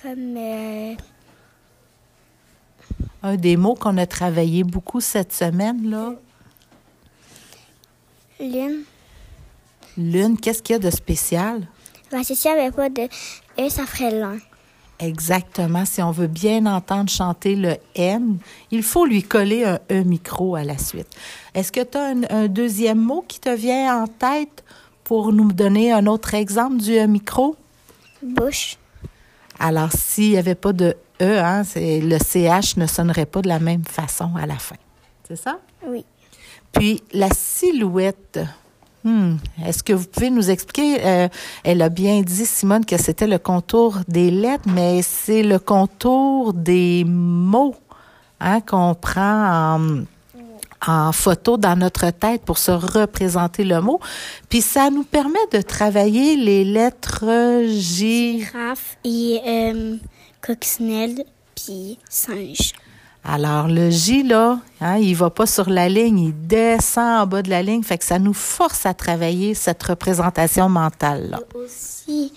Comme 0.00 0.36
euh, 0.36 0.94
Un 3.22 3.36
des 3.36 3.56
mots 3.56 3.74
qu'on 3.74 3.98
a 3.98 4.06
travaillé 4.06 4.62
beaucoup 4.62 5.00
cette 5.00 5.32
semaine, 5.32 5.90
là. 5.90 6.14
lune. 8.38 8.84
Lune, 9.98 10.38
qu'est-ce 10.38 10.62
qu'il 10.62 10.74
y 10.74 10.76
a 10.76 10.78
de 10.78 10.90
spécial? 10.90 11.66
Ben, 12.12 12.22
c'est 12.22 12.34
s'il 12.34 12.52
n'y 12.52 12.60
avait 12.60 12.70
pas 12.70 12.88
de 12.88 13.08
E, 13.58 13.68
ça 13.68 13.84
ferait 13.84 14.12
l'un. 14.12 14.38
Exactement. 14.98 15.84
Si 15.84 16.02
on 16.02 16.10
veut 16.10 16.26
bien 16.26 16.64
entendre 16.66 17.10
chanter 17.10 17.54
le 17.54 17.76
M, 17.94 18.38
il 18.70 18.82
faut 18.82 19.04
lui 19.04 19.22
coller 19.22 19.64
un 19.64 19.78
E 19.90 20.02
micro 20.02 20.56
à 20.56 20.64
la 20.64 20.78
suite. 20.78 21.08
Est-ce 21.54 21.70
que 21.70 21.82
tu 21.82 21.98
as 21.98 22.06
un, 22.06 22.22
un 22.30 22.48
deuxième 22.48 22.98
mot 22.98 23.24
qui 23.26 23.40
te 23.40 23.54
vient 23.54 24.02
en 24.02 24.06
tête 24.06 24.64
pour 25.04 25.32
nous 25.32 25.52
donner 25.52 25.92
un 25.92 26.06
autre 26.06 26.34
exemple 26.34 26.78
du 26.78 26.96
E 26.96 27.06
micro? 27.06 27.56
Bouche. 28.22 28.78
Alors, 29.58 29.92
s'il 29.92 30.30
n'y 30.30 30.38
avait 30.38 30.54
pas 30.54 30.72
de 30.72 30.96
E, 31.20 31.38
hein, 31.38 31.62
le 31.74 32.18
CH 32.18 32.76
ne 32.76 32.86
sonnerait 32.86 33.26
pas 33.26 33.42
de 33.42 33.48
la 33.48 33.58
même 33.58 33.84
façon 33.84 34.30
à 34.36 34.46
la 34.46 34.56
fin. 34.56 34.76
C'est 35.26 35.36
ça? 35.36 35.58
Oui. 35.86 36.04
Puis 36.72 37.02
la 37.12 37.30
silhouette. 37.30 38.40
Hmm, 39.06 39.36
Est-ce 39.64 39.84
que 39.84 39.92
vous 39.92 40.06
pouvez 40.06 40.30
nous 40.30 40.50
expliquer? 40.50 40.98
euh, 41.06 41.28
elle 41.62 41.80
a 41.80 41.88
bien 41.88 42.22
dit, 42.22 42.44
Simone, 42.44 42.84
que 42.84 42.96
c'était 43.00 43.28
le 43.28 43.38
contour 43.38 43.98
des 44.08 44.32
lettres, 44.32 44.64
mais 44.66 45.00
c'est 45.00 45.44
le 45.44 45.60
contour 45.60 46.52
des 46.52 47.04
mots 47.06 47.76
hein, 48.40 48.60
qu'on 48.60 48.96
prend 48.96 49.78
en, 50.84 51.12
photo 51.12 51.56
dans 51.56 51.78
notre 51.78 52.10
tête 52.10 52.42
pour 52.42 52.58
se 52.58 52.72
représenter 52.72 53.62
le 53.62 53.80
mot. 53.80 54.00
Puis 54.48 54.60
ça 54.60 54.90
nous 54.90 55.04
permet 55.04 55.38
de 55.52 55.60
travailler 55.60 56.34
les 56.34 56.64
lettres 56.64 57.62
J. 57.68 58.40
Girafe 58.40 58.96
et 59.04 59.40
euh, 59.46 59.96
puis 61.54 61.98
singe. 62.08 62.72
Alors, 63.28 63.66
le 63.66 63.90
J, 63.90 64.22
là, 64.22 64.60
hein, 64.80 64.98
il 64.98 65.16
va 65.16 65.30
pas 65.30 65.46
sur 65.46 65.68
la 65.68 65.88
ligne, 65.88 66.20
il 66.20 66.46
descend 66.46 67.22
en 67.22 67.26
bas 67.26 67.42
de 67.42 67.50
la 67.50 67.60
ligne, 67.60 67.82
fait 67.82 67.98
que 67.98 68.04
ça 68.04 68.20
nous 68.20 68.32
force 68.32 68.86
à 68.86 68.94
travailler 68.94 69.54
cette 69.54 69.82
représentation 69.82 70.68
mentale-là. 70.68 71.40
Aussi 71.54 72.32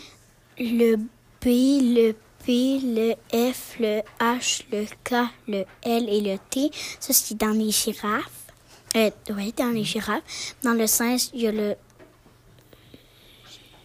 le 0.58 0.96
B, 0.96 1.46
le 1.46 2.14
P, 2.44 2.80
le 2.84 3.14
F, 3.32 3.76
le 3.80 4.02
H, 4.20 4.64
le 4.72 4.86
K, 5.04 5.30
le 5.48 5.64
L 5.84 6.10
et 6.10 6.22
le 6.22 6.38
T. 6.50 6.72
Ça, 7.00 7.14
c'est 7.14 7.38
dans 7.38 7.52
les 7.52 7.70
girafes. 7.70 8.48
Euh, 8.96 9.12
oui, 9.36 9.54
dans 9.56 9.70
les 9.70 9.84
girafes. 9.84 10.56
Dans 10.64 10.74
le 10.74 10.88
singe, 10.88 11.28
il 11.36 11.42
y 11.42 11.48
a 11.48 11.52
le 11.52 11.76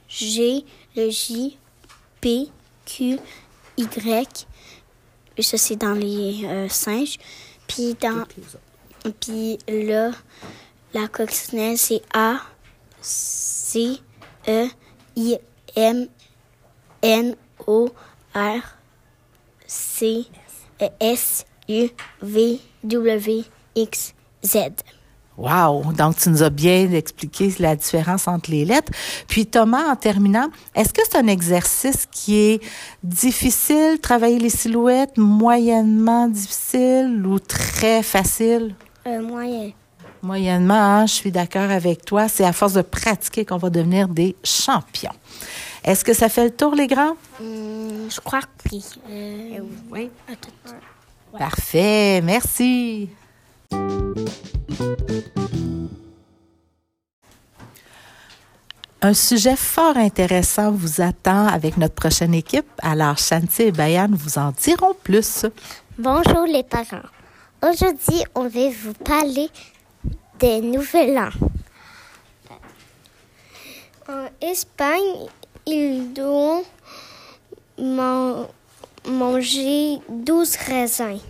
G, 0.09 0.65
le 0.97 1.11
J, 1.11 1.59
P, 2.23 2.49
Q, 2.87 3.19
Y. 3.77 4.47
Et 5.37 5.43
ça, 5.43 5.59
c'est 5.59 5.77
dans 5.77 5.95
les 5.95 6.45
euh, 6.45 6.69
singes. 6.69 7.19
Puis 7.67 7.95
dans... 7.95 8.25
Puis 9.21 9.59
là, 9.69 10.13
la 10.95 11.09
coccinelle, 11.09 11.77
c'est 11.77 12.03
A, 12.15 12.41
C, 13.01 13.99
E, 14.49 14.67
I, 15.17 15.39
M 15.77 16.09
N 17.03 17.37
O 17.67 17.91
R 18.35 18.63
C 19.67 20.25
S 21.01 21.45
U 21.69 21.89
V 22.23 22.61
W 22.85 23.45
X 23.75 24.15
Z. 24.43 24.57
Wow! 25.37 25.93
Donc, 25.93 26.17
tu 26.17 26.29
nous 26.31 26.43
as 26.43 26.51
bien 26.51 26.91
expliqué 26.93 27.53
la 27.59 27.75
différence 27.75 28.29
entre 28.29 28.51
les 28.51 28.65
lettres. 28.65 28.93
Puis, 29.27 29.47
Thomas, 29.47 29.91
en 29.91 29.97
terminant, 29.97 30.49
est-ce 30.75 30.93
que 30.93 31.03
c'est 31.05 31.19
un 31.19 31.27
exercice 31.27 32.07
qui 32.11 32.37
est 32.37 32.65
difficile, 33.03 33.99
travailler 34.01 34.39
les 34.39 34.51
silhouettes, 34.51 35.17
moyennement 35.17 36.29
difficile 36.29 37.25
ou 37.27 37.39
très 37.39 38.03
facile? 38.03 38.75
Euh, 39.07 39.21
moyen. 39.21 39.73
Moyennement, 40.23 40.75
hein, 40.75 41.07
je 41.07 41.13
suis 41.13 41.31
d'accord 41.31 41.71
avec 41.71 42.05
toi. 42.05 42.29
C'est 42.29 42.45
à 42.45 42.53
force 42.53 42.73
de 42.73 42.83
pratiquer 42.83 43.45
qu'on 43.45 43.59
va 43.59 43.71
devenir 43.71 44.09
des 44.09 44.37
champions. 44.43 45.13
Est-ce 45.85 46.03
que 46.03 46.15
ça 46.15 46.31
fait 46.31 46.45
le 46.45 46.51
tour, 46.51 46.75
les 46.75 46.87
grands? 46.87 47.17
Hum, 47.41 48.09
je 48.09 48.21
crois 48.21 48.41
que 48.41 48.47
oui. 48.73 48.85
Euh, 49.11 49.59
oui. 49.91 50.11
Parfait. 51.39 52.23
Merci. 52.23 53.11
Un 59.07 59.13
sujet 59.13 59.57
fort 59.57 59.99
intéressant 59.99 60.71
vous 60.71 61.03
attend 61.03 61.47
avec 61.47 61.77
notre 61.77 61.95
prochaine 61.95 62.33
équipe. 62.33 62.67
Alors, 62.81 63.19
Shanti 63.19 63.65
et 63.65 63.71
Bayan 63.71 64.09
vous 64.11 64.39
en 64.39 64.53
diront 64.53 64.95
plus. 65.03 65.45
Bonjour 65.99 66.47
les 66.47 66.63
parents. 66.63 67.07
Aujourd'hui, 67.63 68.25
on 68.35 68.49
va 68.49 68.71
vous 68.71 68.95
parler 69.05 69.51
des 70.39 70.63
Nouvel 70.63 71.19
An. 71.19 71.29
En 74.09 74.29
Espagne, 74.41 75.29
ils 75.67 76.13
doivent 76.15 76.65
manger 79.07 79.99
12 80.09 80.57
raisins. 80.67 81.21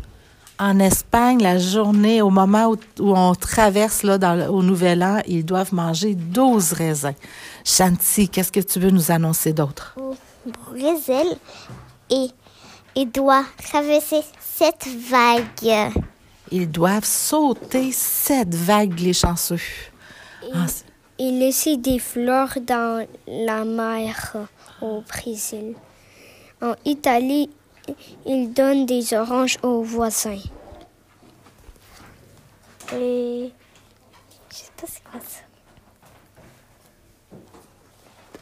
En 0.58 0.78
Espagne, 0.78 1.42
la 1.42 1.58
journée, 1.58 2.22
au 2.22 2.30
moment 2.30 2.72
où, 3.00 3.14
on 3.16 3.34
traverse 3.34 4.04
là, 4.04 4.18
dans, 4.18 4.48
au 4.48 4.62
Nouvel 4.62 5.02
An, 5.02 5.20
ils 5.26 5.44
doivent 5.44 5.74
manger 5.74 6.14
12 6.14 6.72
raisins. 6.72 7.14
Chanty, 7.64 8.28
qu'est-ce 8.28 8.52
que 8.52 8.60
tu 8.60 8.78
veux 8.78 8.90
nous 8.90 9.10
annoncer 9.10 9.52
d'autre? 9.52 9.96
Au 9.96 10.14
Brésil, 10.70 11.36
et 12.08 12.28
ils 12.94 13.10
doivent 13.10 13.44
traverser 13.62 14.20
sept 14.38 14.86
vagues. 15.10 15.92
Ils 16.52 16.70
doivent 16.70 17.04
sauter 17.04 17.90
sept 17.90 18.54
vagues, 18.54 19.00
les 19.00 19.12
chanceux. 19.12 19.56
Et, 20.44 20.50
ah, 20.54 20.66
et 21.18 21.30
laisser 21.32 21.76
des 21.76 21.98
fleurs 21.98 22.58
dans 22.64 23.04
la 23.26 23.64
mer 23.64 24.36
au 24.80 25.00
Brésil. 25.00 25.74
En 26.62 26.74
Italie, 26.84 27.50
ils 28.26 28.52
donnent 28.52 28.86
des 28.86 29.14
oranges 29.14 29.58
aux 29.62 29.82
voisins. 29.82 30.38
Et 32.92 33.50
je 34.50 34.56
sais 34.56 34.70
pas 34.76 34.86
c'est 34.86 35.02
quoi 35.04 35.20
ça. 35.20 35.40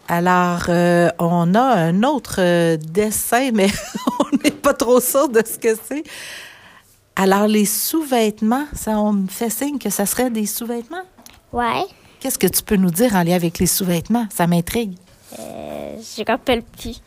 Alors, 0.09 0.65
euh, 0.69 1.09
on 1.19 1.55
a 1.55 1.63
un 1.63 2.03
autre 2.03 2.37
euh, 2.39 2.77
dessin, 2.77 3.51
mais 3.53 3.69
on 4.21 4.37
n'est 4.45 4.51
pas 4.51 4.75
trop 4.75 5.01
sûr 5.01 5.29
de 5.29 5.43
ce 5.47 5.59
que 5.59 5.75
c'est. 5.75 6.03
Alors, 7.17 7.47
les 7.47 7.65
sous-vêtements, 7.65 8.67
ça, 8.75 8.99
on 8.99 9.13
me 9.13 9.29
fait 9.29 9.51
signe 9.51 9.79
que 9.79 9.91
ça 9.91 10.05
serait 10.05 10.31
des 10.31 10.47
sous-vêtements? 10.47 11.05
Ouais. 11.53 11.85
Qu'est-ce 12.21 12.39
que 12.39 12.47
tu 12.47 12.63
peux 12.63 12.77
nous 12.77 12.91
dire 12.91 13.15
en 13.15 13.23
lien 13.23 13.37
avec 13.37 13.59
les 13.59 13.67
sous-vêtements? 13.67 14.27
Ça 14.31 14.47
m'intrigue. 14.47 14.97
Euh, 15.39 15.97
je 15.99 16.25
rappelle 16.27 16.63
plus. 16.63 17.01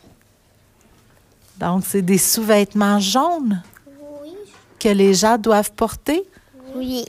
Donc, 1.58 1.84
c'est 1.86 2.02
des 2.02 2.18
sous-vêtements 2.18 3.00
jaunes? 3.00 3.62
Oui. 4.22 4.32
Que 4.78 4.88
les 4.88 5.14
gens 5.14 5.38
doivent 5.38 5.72
porter? 5.72 6.22
Oui. 6.74 7.06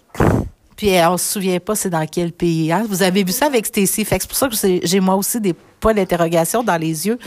Puis 0.77 0.91
on 1.07 1.13
ne 1.13 1.17
se 1.17 1.33
souvient 1.33 1.59
pas 1.59 1.75
c'est 1.75 1.89
dans 1.89 2.05
quel 2.05 2.31
pays. 2.31 2.71
Hein? 2.71 2.85
Vous 2.87 3.01
avez 3.01 3.23
vu 3.23 3.31
ça 3.31 3.47
avec 3.47 3.65
Stacy. 3.65 4.05
Fait 4.05 4.19
c'est 4.21 4.27
pour 4.27 4.37
ça 4.37 4.47
que 4.47 4.55
j'ai 4.83 4.99
moi 4.99 5.15
aussi 5.15 5.41
des 5.41 5.55
points 5.79 5.95
d'interrogation 5.95 6.63
dans 6.63 6.77
les 6.77 7.07
yeux. 7.07 7.17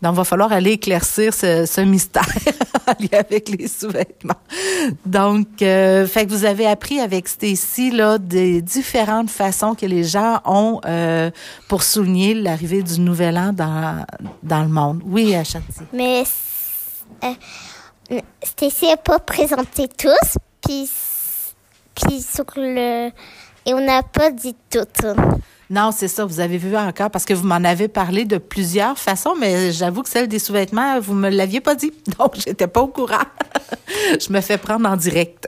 Donc, 0.00 0.14
il 0.14 0.16
va 0.16 0.24
falloir 0.24 0.52
aller 0.52 0.72
éclaircir 0.72 1.34
ce, 1.34 1.80
mystère 1.80 2.26
avec 2.86 3.48
les 3.48 3.66
sous-vêtements. 3.66 4.34
Donc, 5.04 5.60
euh, 5.62 6.06
fait 6.06 6.26
que 6.26 6.30
vous 6.30 6.44
avez 6.44 6.66
appris 6.66 7.00
avec 7.00 7.26
Stacy 7.28 7.90
là 7.90 8.18
des 8.18 8.62
différentes 8.62 9.30
façons 9.30 9.74
que 9.74 9.86
les 9.86 10.04
gens 10.04 10.40
ont 10.44 10.80
euh, 10.86 11.30
pour 11.68 11.82
souligner 11.82 12.34
l'arrivée 12.34 12.82
du 12.82 13.00
nouvel 13.00 13.36
an 13.38 13.52
dans 13.52 14.04
dans 14.42 14.62
le 14.62 14.68
monde. 14.68 15.02
Oui. 15.04 15.34
Mais 15.92 16.24
euh, 17.24 18.20
n'a 18.82 18.96
pas 18.96 19.18
présenté 19.18 19.88
tous, 19.88 20.38
puis 20.66 20.90
puis 21.94 22.22
sur 22.22 22.44
le 22.56 23.10
et 23.66 23.74
on 23.74 23.80
n'a 23.80 24.02
pas 24.02 24.30
dit 24.30 24.56
tout. 24.70 24.86
Non, 25.68 25.92
c'est 25.92 26.08
ça. 26.08 26.24
Vous 26.24 26.40
avez 26.40 26.58
vu 26.58 26.76
encore 26.76 27.10
parce 27.10 27.24
que 27.24 27.32
vous 27.32 27.46
m'en 27.46 27.62
avez 27.62 27.86
parlé 27.86 28.24
de 28.24 28.38
plusieurs 28.38 28.98
façons, 28.98 29.36
mais 29.38 29.70
j'avoue 29.70 30.02
que 30.02 30.08
celle 30.08 30.26
des 30.26 30.40
sous-vêtements, 30.40 30.98
vous 30.98 31.14
me 31.14 31.28
l'aviez 31.28 31.60
pas 31.60 31.76
dit. 31.76 31.92
Donc, 32.18 32.34
j'étais 32.36 32.66
pas 32.66 32.80
au 32.80 32.88
courant. 32.88 33.22
Je 34.20 34.32
me 34.32 34.40
fais 34.40 34.58
prendre 34.58 34.88
en 34.88 34.96
direct. 34.96 35.46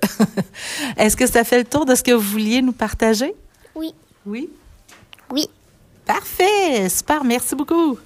Est-ce 0.96 1.16
que 1.16 1.27
ça 1.27 1.42
fait 1.42 1.59
le 1.59 1.64
tour 1.64 1.87
de 1.87 1.94
ce 1.94 2.03
que 2.03 2.12
vous 2.12 2.20
vouliez 2.20 2.62
nous 2.62 2.72
partager? 2.72 3.35
Oui. 3.75 3.92
Oui? 4.25 4.48
Oui. 5.31 5.48
Parfait. 6.07 6.88
Super. 6.88 7.25
Merci 7.25 7.57
beaucoup. 7.57 7.98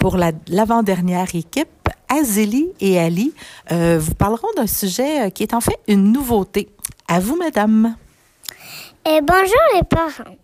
Pour 0.00 0.16
l'avant-dernière 0.16 1.34
équipe, 1.34 1.90
Azélie 2.08 2.72
et 2.80 2.98
Ali 2.98 3.34
euh, 3.70 3.98
vous 4.00 4.14
parleront 4.14 4.48
d'un 4.56 4.66
sujet 4.66 5.26
euh, 5.26 5.30
qui 5.30 5.42
est 5.42 5.52
en 5.52 5.60
fait 5.60 5.78
une 5.88 6.10
nouveauté. 6.10 6.70
À 7.06 7.20
vous, 7.20 7.36
madame. 7.36 7.96
Eh, 9.06 9.20
bonjour 9.20 9.60
les 9.74 9.82
parents. 9.82 10.36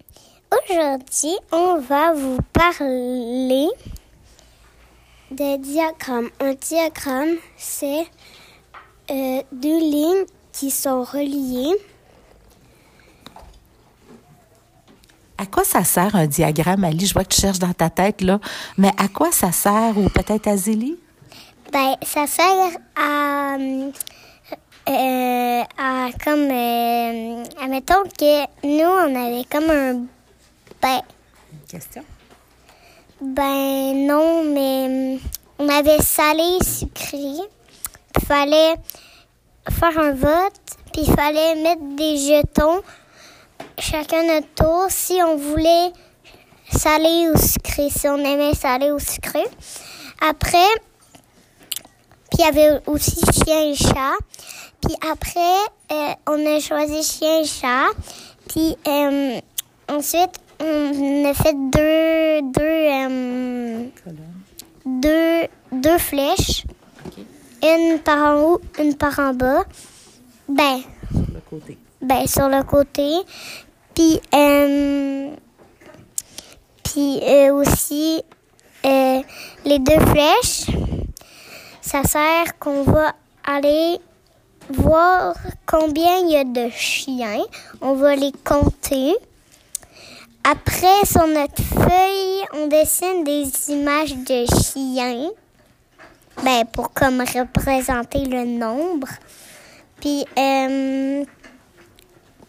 Aujourd'hui, 0.52 1.38
on 1.52 1.80
va 1.80 2.12
vous 2.12 2.36
parler 2.52 3.68
des 5.30 5.56
diagrammes. 5.56 6.28
Un 6.38 6.52
diagramme, 6.52 7.36
c'est 7.56 8.06
euh, 9.10 9.42
deux 9.52 9.80
lignes 9.80 10.26
qui 10.52 10.70
sont 10.70 11.02
reliées. 11.02 11.74
À 15.38 15.46
quoi 15.46 15.64
ça 15.64 15.84
sert 15.84 16.16
un 16.16 16.26
diagramme, 16.26 16.84
Ali? 16.84 17.06
Je 17.06 17.12
vois 17.12 17.24
que 17.24 17.34
tu 17.34 17.40
cherches 17.40 17.58
dans 17.58 17.72
ta 17.72 17.90
tête, 17.90 18.22
là. 18.22 18.40
Mais 18.78 18.90
à 18.96 19.08
quoi 19.08 19.32
ça 19.32 19.52
sert, 19.52 19.96
ou 19.96 20.08
peut-être 20.08 20.46
Azélie? 20.46 20.96
Ben, 21.72 21.94
ça 22.02 22.26
sert 22.26 22.70
à, 22.96 23.56
euh, 24.88 25.62
à 25.78 26.08
comme, 26.24 26.48
euh, 26.50 27.44
admettons 27.60 28.04
que 28.18 28.42
nous, 28.64 28.88
on 28.88 29.14
avait 29.14 29.44
comme 29.50 29.70
un, 29.70 29.94
ben. 30.80 31.02
Une 31.52 31.66
question? 31.68 32.02
Ben, 33.20 34.06
non, 34.06 34.44
mais 34.44 35.18
on 35.58 35.68
avait 35.68 36.00
salé, 36.00 36.58
sucré. 36.62 37.18
Il 37.18 38.24
fallait 38.26 38.74
faire 39.70 39.98
un 39.98 40.12
vote, 40.12 40.60
puis 40.92 41.02
il 41.06 41.14
fallait 41.14 41.56
mettre 41.56 41.82
des 41.96 42.16
jetons, 42.16 42.80
chacun 43.78 44.22
notre 44.22 44.48
tour, 44.54 44.86
si 44.88 45.20
on 45.22 45.36
voulait 45.36 45.92
salé 46.70 47.28
ou 47.32 47.38
sucré, 47.38 47.88
si 47.90 48.08
on 48.08 48.18
aimait 48.18 48.54
salé 48.54 48.90
ou 48.90 48.98
sucré. 48.98 49.44
Après, 50.20 50.58
puis 52.30 52.40
il 52.40 52.44
y 52.44 52.48
avait 52.48 52.80
aussi 52.86 53.20
chien 53.32 53.70
et 53.70 53.74
chat. 53.74 54.16
Puis 54.82 54.96
après, 55.10 55.40
euh, 55.92 56.12
on 56.26 56.46
a 56.46 56.60
choisi 56.60 57.02
chien 57.02 57.40
et 57.40 57.44
chat. 57.44 57.86
Puis 58.48 58.76
euh, 58.86 59.40
ensuite, 59.88 60.40
on 60.60 61.24
a 61.24 61.34
fait 61.34 61.54
deux, 61.54 62.42
deux, 62.52 62.62
euh, 62.62 63.84
deux, 64.84 65.48
deux 65.72 65.98
flèches. 65.98 66.64
Une 67.62 67.98
par 68.00 68.18
en 68.18 68.42
haut, 68.42 68.60
une 68.78 68.94
par 68.96 69.18
en 69.18 69.32
bas. 69.32 69.64
Ben, 70.48 70.80
sur 71.10 71.20
le 71.32 71.40
côté. 71.48 71.78
Ben, 72.02 72.26
sur 72.26 72.48
le 72.48 72.62
côté. 72.62 73.12
Puis, 73.96 74.20
puis 76.84 77.50
aussi, 77.50 78.22
les 78.84 79.78
deux 79.80 80.00
flèches 80.06 80.70
ça 81.86 82.02
sert 82.02 82.58
qu'on 82.58 82.82
va 82.82 83.14
aller 83.44 84.00
voir 84.70 85.36
combien 85.66 86.16
il 86.18 86.30
y 86.32 86.36
a 86.36 86.42
de 86.42 86.68
chiens. 86.70 87.44
On 87.80 87.94
va 87.94 88.16
les 88.16 88.32
compter. 88.44 89.14
Après, 90.42 91.04
sur 91.04 91.28
notre 91.28 91.62
feuille, 91.62 92.42
on 92.54 92.66
dessine 92.66 93.22
des 93.22 93.70
images 93.70 94.16
de 94.16 94.46
chiens. 94.46 95.30
Ben, 96.42 96.64
pour 96.72 96.92
comme 96.92 97.20
représenter 97.20 98.24
le 98.24 98.44
nombre. 98.44 99.08
Puis, 100.00 100.24
euh, 100.36 101.24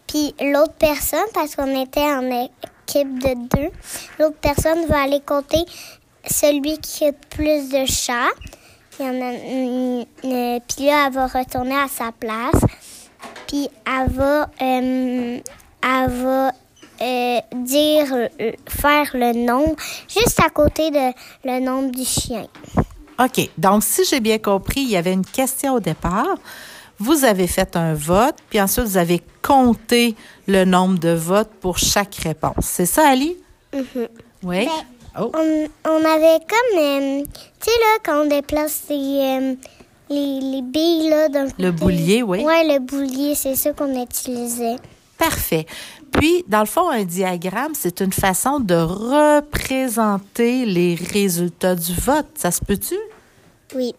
puis 0.08 0.34
l'autre 0.40 0.74
personne, 0.78 1.28
parce 1.34 1.54
qu'on 1.54 1.80
était 1.80 2.00
en 2.00 2.24
équipe 2.24 3.22
de 3.22 3.34
deux, 3.56 3.70
l'autre 4.18 4.38
personne 4.40 4.86
va 4.86 5.02
aller 5.02 5.20
compter 5.20 5.64
celui 6.28 6.78
qui 6.78 7.06
a 7.06 7.12
plus 7.12 7.68
de 7.68 7.84
chats. 7.86 8.32
Puis 8.96 9.06
là, 9.06 9.12
elle 11.06 11.12
va 11.12 11.26
retourner 11.26 11.76
à 11.76 11.88
sa 11.88 12.10
place. 12.10 12.60
Puis 13.46 13.68
elle 13.86 14.10
va, 14.10 14.48
euh, 14.60 15.40
euh, 17.00 17.40
dire, 17.54 18.28
faire 18.66 19.10
le 19.14 19.46
nombre 19.46 19.76
juste 20.08 20.40
à 20.44 20.50
côté 20.50 20.90
de 20.90 21.12
le 21.44 21.60
nombre 21.60 21.92
du 21.92 22.04
chien. 22.04 22.46
OK. 23.18 23.48
Donc, 23.56 23.84
si 23.84 24.04
j'ai 24.04 24.20
bien 24.20 24.38
compris, 24.38 24.80
il 24.80 24.90
y 24.90 24.96
avait 24.96 25.12
une 25.12 25.26
question 25.26 25.74
au 25.74 25.80
départ. 25.80 26.36
Vous 26.98 27.24
avez 27.24 27.46
fait 27.46 27.76
un 27.76 27.94
vote, 27.94 28.34
puis 28.50 28.60
ensuite, 28.60 28.86
vous 28.86 28.96
avez 28.96 29.22
compté 29.42 30.16
le 30.46 30.64
nombre 30.64 30.98
de 30.98 31.10
votes 31.10 31.50
pour 31.60 31.78
chaque 31.78 32.14
réponse. 32.16 32.64
C'est 32.64 32.86
ça, 32.86 33.08
Ali? 33.08 33.36
Oui. 33.72 34.66
Ben, 34.66 34.68
Oh. 35.20 35.32
On, 35.34 35.66
on 35.90 36.04
avait 36.04 36.38
comme, 36.38 36.78
euh, 36.78 37.22
tu 37.24 37.64
sais, 37.64 37.70
là, 37.80 37.98
quand 38.04 38.22
on 38.22 38.26
déplace 38.28 38.84
les, 38.88 38.94
euh, 39.40 39.54
les, 40.10 40.40
les 40.40 40.62
billes, 40.62 41.08
là, 41.10 41.28
d'un 41.28 41.46
Le 41.58 41.72
boulier, 41.72 42.22
oui. 42.22 42.44
Ouais, 42.44 42.62
le 42.64 42.78
boulier, 42.78 43.34
c'est 43.34 43.56
ça 43.56 43.72
qu'on 43.72 44.00
utilisait. 44.00 44.76
Parfait. 45.16 45.66
Puis, 46.12 46.44
dans 46.46 46.60
le 46.60 46.66
fond, 46.66 46.88
un 46.88 47.02
diagramme, 47.04 47.72
c'est 47.74 48.00
une 48.00 48.12
façon 48.12 48.60
de 48.60 48.76
représenter 48.76 50.64
les 50.64 50.94
résultats 50.94 51.74
du 51.74 51.94
vote. 51.94 52.26
Ça 52.34 52.52
se 52.52 52.64
peut-tu? 52.64 52.96
Oui. 53.74 53.94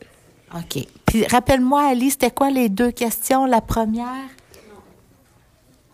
OK. 0.56 0.86
Puis, 1.06 1.26
rappelle-moi, 1.28 1.88
Ali, 1.90 2.12
c'était 2.12 2.32
quoi 2.32 2.50
les 2.50 2.70
deux 2.70 2.92
questions? 2.92 3.46
La 3.46 3.62
première, 3.62 4.30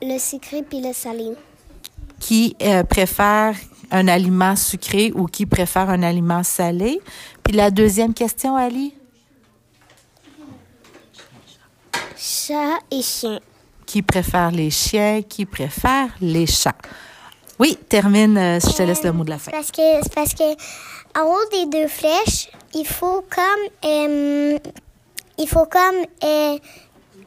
Le 0.01 0.17
sucré 0.19 0.63
puis 0.63 0.81
le 0.81 0.93
salé. 0.93 1.31
qui 2.19 2.55
euh, 2.61 2.83
préfère 2.83 3.55
un 3.91 4.07
aliment 4.07 4.55
sucré 4.55 5.11
ou 5.13 5.25
qui 5.25 5.45
préfère 5.45 5.89
un 5.89 6.03
aliment 6.03 6.43
salé? 6.43 6.99
Puis, 7.43 7.53
la 7.55 7.69
deuxième 7.71 8.13
question, 8.13 8.55
Ali? 8.55 8.93
Chat 12.17 12.79
et 12.91 13.01
chien. 13.01 13.39
Qui 13.85 14.01
préfère 14.01 14.51
les 14.51 14.69
chiens? 14.71 15.21
Qui 15.21 15.45
préfère 15.45 16.09
les 16.21 16.47
chats? 16.47 16.75
Oui, 17.59 17.77
termine. 17.89 18.37
euh, 18.37 18.59
je 18.59 18.73
te 18.75 18.83
laisse 18.83 19.03
le 19.03 19.11
mot 19.11 19.23
de 19.23 19.29
la 19.29 19.37
fin. 19.37 19.51
Parce 19.51 19.71
que, 19.71 20.07
parce 20.13 20.33
que, 20.33 20.43
en 21.19 21.23
haut 21.25 21.49
des 21.51 21.65
deux 21.67 21.87
flèches, 21.87 22.49
il 22.73 22.85
faut 22.85 23.23
comme, 23.29 23.89
euh, 23.91 24.57
il 25.37 25.47
faut 25.47 25.65
comme 25.65 26.05
euh, 26.23 26.57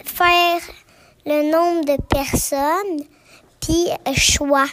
faire 0.05 0.61
le 1.27 1.51
nombre 1.51 1.85
de 1.87 1.97
personnes 2.03 3.05
puis 3.61 3.87
euh, 4.07 4.13
choix. 4.15 4.67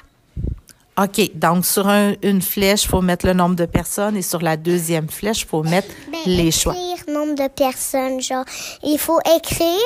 OK. 0.98 1.32
Donc, 1.36 1.66
sur 1.66 1.88
un- 1.90 2.14
une 2.22 2.42
flèche, 2.42 2.84
il 2.86 2.88
faut 2.90 3.02
mettre 3.02 3.26
le 3.26 3.34
nombre 3.34 3.56
de 3.56 3.66
personnes 3.66 4.16
et 4.16 4.22
sur 4.22 4.42
la 4.42 4.56
deuxième 4.58 5.10
flèche, 5.10 5.42
il 5.42 5.48
faut 5.48 5.64
mettre 5.64 5.90
Ben, 6.12 6.20
les 6.26 6.52
choix. 6.52 6.74
écrire 6.74 7.14
nombre 7.16 7.36
de 7.36 7.48
personnes, 7.50 8.22
genre, 8.22 8.46
il 8.84 8.98
faut 8.98 9.20
écrire 9.38 9.80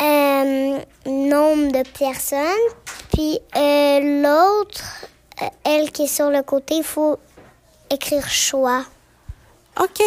euh, 0.00 0.78
nombre 1.06 1.72
de 1.72 1.82
personnes, 1.98 2.46
puis 3.12 3.38
euh, 3.56 4.22
l'autre, 4.22 5.06
euh, 5.42 5.46
elle 5.64 5.90
qui 5.90 6.04
est 6.04 6.06
sur 6.06 6.30
le 6.30 6.42
côté, 6.42 6.76
il 6.76 6.84
faut 6.84 7.18
écrire 7.90 8.28
choix. 8.28 8.84
OK. 9.78 10.02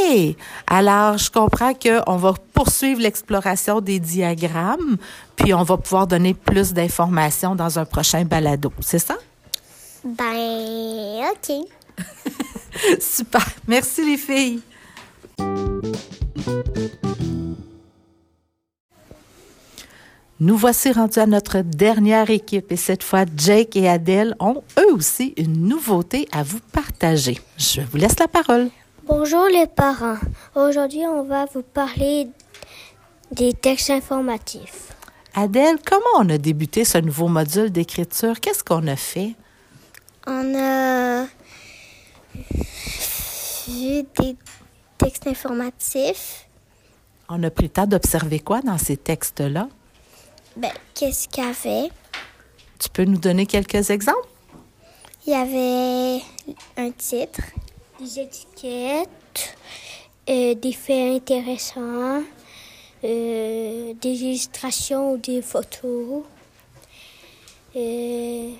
Alors, 0.68 1.18
je 1.18 1.32
comprends 1.32 1.74
qu'on 1.74 2.18
va 2.18 2.34
poursuivre 2.54 3.02
l'exploration 3.02 3.82
des 3.82 4.00
diagrammes, 4.00 4.98
puis 5.36 5.54
on 5.54 5.64
va 5.64 5.78
pouvoir 5.78 6.08
donner 6.08 6.34
plus 6.34 6.74
d'informations 6.74 7.56
dans 7.56 7.80
un 7.80 7.86
prochain 7.86 8.26
balado. 8.26 8.72
C'est 8.82 9.00
ça? 9.00 9.16
Ben, 10.04 11.24
ok. 11.32 11.68
Super. 13.00 13.46
Merci, 13.68 14.06
les 14.06 14.18
filles. 14.18 14.62
Nous 20.44 20.58
voici 20.58 20.92
rendus 20.92 21.20
à 21.20 21.26
notre 21.26 21.60
dernière 21.60 22.30
équipe 22.30 22.70
et 22.74 22.76
cette 22.76 23.02
fois, 23.02 23.24
Jake 23.38 23.78
et 23.78 23.88
Adèle 23.88 24.36
ont 24.42 24.62
eux 24.78 24.94
aussi 24.94 25.34
une 25.38 25.70
nouveauté 25.70 26.28
à 26.34 26.44
vous 26.44 26.60
partager. 26.74 27.40
Je 27.56 27.80
vous 27.80 27.96
laisse 27.96 28.20
la 28.20 28.28
parole. 28.28 28.70
Bonjour 29.08 29.46
les 29.46 29.68
parents. 29.68 30.18
Aujourd'hui, 30.54 31.06
on 31.08 31.24
va 31.24 31.46
vous 31.46 31.62
parler 31.62 32.28
des 33.32 33.54
textes 33.54 33.90
informatifs. 33.90 34.90
Adèle, 35.34 35.78
comment 35.86 36.04
on 36.20 36.30
a 36.30 36.38
débuté 36.38 36.84
ce 36.84 36.98
nouveau 36.98 37.30
module 37.30 37.72
d'écriture? 37.72 38.38
Qu'est-ce 38.42 38.66
qu'on 38.66 38.86
a 38.88 38.98
fait? 38.98 39.36
On 40.28 40.56
a 40.60 41.24
vu 43.66 44.04
des 44.20 44.36
textes 44.98 45.26
informatifs. 45.26 46.50
On 47.30 47.42
a 47.44 47.50
pris 47.50 47.68
le 47.68 47.70
temps 47.70 47.88
d'observer 47.88 48.42
quoi 48.42 48.62
dans 48.62 48.78
ces 48.78 48.98
textes-là? 48.98 49.70
Ben, 50.56 50.72
qu'est-ce 50.94 51.28
qu'il 51.28 51.44
y 51.44 51.48
avait? 51.48 51.90
Tu 52.80 52.90
peux 52.90 53.06
nous 53.06 53.18
donner 53.18 53.46
quelques 53.46 53.90
exemples? 53.90 54.28
Il 55.26 55.34
y 55.34 55.36
avait 55.36 56.22
un 56.78 56.92
titre, 56.92 57.42
des 58.00 58.20
étiquettes, 58.20 59.56
euh, 60.30 60.54
des 60.54 60.74
faits 60.74 61.16
intéressants, 61.16 62.22
euh, 63.04 63.94
des 63.94 64.24
illustrations 64.24 65.14
ou 65.14 65.18
des 65.18 65.42
photos. 65.42 66.24
Euh, 67.76 68.52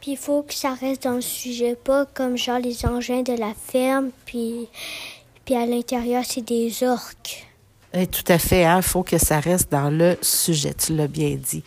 puis 0.00 0.12
il 0.12 0.16
faut 0.16 0.42
que 0.42 0.54
ça 0.54 0.72
reste 0.72 1.02
dans 1.02 1.16
le 1.16 1.20
sujet, 1.20 1.74
pas 1.74 2.06
comme 2.06 2.38
genre 2.38 2.58
les 2.58 2.86
engins 2.86 3.22
de 3.22 3.34
la 3.34 3.52
ferme, 3.52 4.10
puis, 4.24 4.68
puis 5.44 5.54
à 5.54 5.66
l'intérieur 5.66 6.24
c'est 6.24 6.44
des 6.44 6.82
orques. 6.82 7.45
Eh, 7.98 8.06
tout 8.06 8.30
à 8.30 8.38
fait, 8.38 8.64
il 8.64 8.82
faut 8.82 9.02
que 9.02 9.16
ça 9.16 9.40
reste 9.40 9.72
dans 9.72 9.88
le 9.88 10.18
sujet, 10.20 10.74
tu 10.74 10.94
l'as 10.94 11.06
bien 11.06 11.38
dit. 11.42 11.62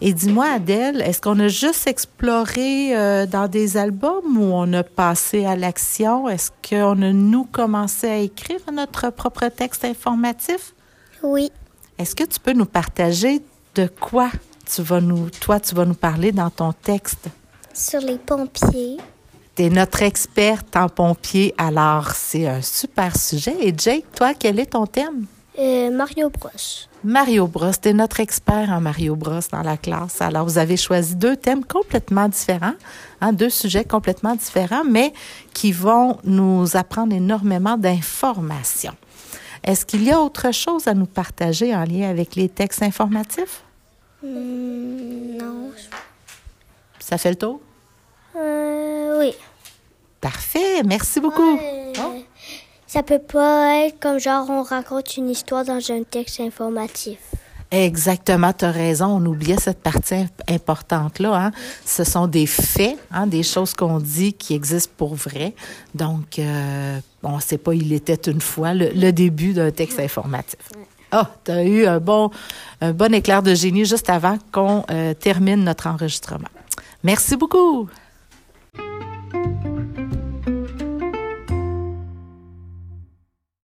Et 0.00 0.14
dis-moi, 0.14 0.46
Adèle, 0.46 1.02
est-ce 1.02 1.20
qu'on 1.20 1.38
a 1.40 1.48
juste 1.48 1.86
exploré 1.86 2.96
euh, 2.96 3.26
dans 3.26 3.48
des 3.48 3.76
albums 3.76 4.38
ou 4.38 4.44
on 4.44 4.72
a 4.72 4.82
passé 4.82 5.44
à 5.44 5.56
l'action? 5.56 6.26
Est-ce 6.26 6.50
qu'on 6.66 7.02
a, 7.02 7.12
nous, 7.12 7.44
commencé 7.44 8.08
à 8.08 8.16
écrire 8.16 8.60
notre 8.72 9.10
propre 9.10 9.48
texte 9.48 9.84
informatif? 9.84 10.72
Oui. 11.22 11.52
Est-ce 11.98 12.16
que 12.16 12.24
tu 12.24 12.40
peux 12.40 12.54
nous 12.54 12.64
partager 12.64 13.42
de 13.74 13.86
quoi 13.86 14.30
tu 14.64 14.80
vas 14.80 15.02
nous, 15.02 15.28
toi, 15.28 15.60
tu 15.60 15.74
vas 15.74 15.84
nous 15.84 15.92
parler 15.92 16.32
dans 16.32 16.48
ton 16.48 16.72
texte? 16.72 17.26
Sur 17.74 18.00
les 18.00 18.16
pompiers. 18.16 18.96
Tu 19.54 19.64
es 19.64 19.68
notre 19.68 20.02
experte 20.02 20.74
en 20.76 20.88
pompier, 20.88 21.54
alors 21.58 22.12
c'est 22.12 22.46
un 22.46 22.62
super 22.62 23.18
sujet. 23.18 23.54
Et 23.60 23.74
Jake, 23.76 24.06
toi, 24.16 24.32
quel 24.32 24.58
est 24.58 24.72
ton 24.72 24.86
thème? 24.86 25.26
Euh, 25.58 25.90
Mario 25.90 26.30
Bros. 26.30 26.50
Mario 27.04 27.46
Bros, 27.46 27.70
tu 27.80 27.88
es 27.90 27.92
notre 27.92 28.18
expert 28.18 28.70
en 28.70 28.80
Mario 28.80 29.14
Bros 29.14 29.40
dans 29.52 29.62
la 29.62 29.76
classe. 29.76 30.20
Alors, 30.20 30.44
vous 30.46 30.58
avez 30.58 30.76
choisi 30.76 31.14
deux 31.14 31.36
thèmes 31.36 31.64
complètement 31.64 32.28
différents, 32.28 32.74
hein, 33.20 33.32
deux 33.32 33.50
sujets 33.50 33.84
complètement 33.84 34.34
différents, 34.34 34.84
mais 34.84 35.12
qui 35.52 35.70
vont 35.70 36.18
nous 36.24 36.76
apprendre 36.76 37.14
énormément 37.14 37.76
d'informations. 37.76 38.96
Est-ce 39.62 39.86
qu'il 39.86 40.02
y 40.02 40.10
a 40.10 40.20
autre 40.20 40.52
chose 40.52 40.88
à 40.88 40.94
nous 40.94 41.06
partager 41.06 41.74
en 41.74 41.84
lien 41.84 42.10
avec 42.10 42.34
les 42.34 42.48
textes 42.48 42.82
informatifs? 42.82 43.62
Hmm, 44.22 45.36
non. 45.38 45.70
Ça 46.98 47.16
fait 47.16 47.30
le 47.30 47.36
tour? 47.36 47.60
Euh, 48.36 49.20
oui. 49.20 49.34
Parfait, 50.20 50.82
merci 50.84 51.20
beaucoup. 51.20 51.58
Oh. 51.60 52.24
Ça 52.94 53.02
peut 53.02 53.18
pas 53.18 53.86
être 53.86 53.98
comme 53.98 54.20
genre 54.20 54.48
on 54.48 54.62
raconte 54.62 55.16
une 55.16 55.28
histoire 55.28 55.64
dans 55.64 55.80
un 55.90 56.04
texte 56.04 56.38
informatif. 56.38 57.18
Exactement, 57.72 58.52
tu 58.52 58.66
as 58.66 58.70
raison. 58.70 59.06
On 59.06 59.26
oubliait 59.26 59.56
cette 59.56 59.82
partie 59.82 60.14
imp- 60.14 60.42
importante-là. 60.48 61.46
Hein? 61.46 61.50
Ce 61.84 62.04
sont 62.04 62.28
des 62.28 62.46
faits, 62.46 62.96
hein, 63.10 63.26
des 63.26 63.42
choses 63.42 63.74
qu'on 63.74 63.98
dit 63.98 64.32
qui 64.32 64.54
existent 64.54 64.92
pour 64.96 65.16
vrai. 65.16 65.56
Donc, 65.92 66.38
euh, 66.38 67.00
on 67.24 67.34
ne 67.34 67.40
sait 67.40 67.58
pas, 67.58 67.74
il 67.74 67.92
était 67.92 68.30
une 68.30 68.40
fois 68.40 68.74
le, 68.74 68.90
le 68.94 69.10
début 69.10 69.54
d'un 69.54 69.72
texte 69.72 69.98
informatif. 69.98 70.60
Ah, 71.10 71.28
tu 71.44 71.50
as 71.50 71.64
eu 71.64 71.86
un 71.86 71.98
bon, 71.98 72.30
un 72.80 72.92
bon 72.92 73.12
éclair 73.12 73.42
de 73.42 73.56
génie 73.56 73.86
juste 73.86 74.08
avant 74.08 74.38
qu'on 74.52 74.84
euh, 74.92 75.14
termine 75.14 75.64
notre 75.64 75.88
enregistrement. 75.88 76.46
Merci 77.02 77.34
beaucoup. 77.34 77.88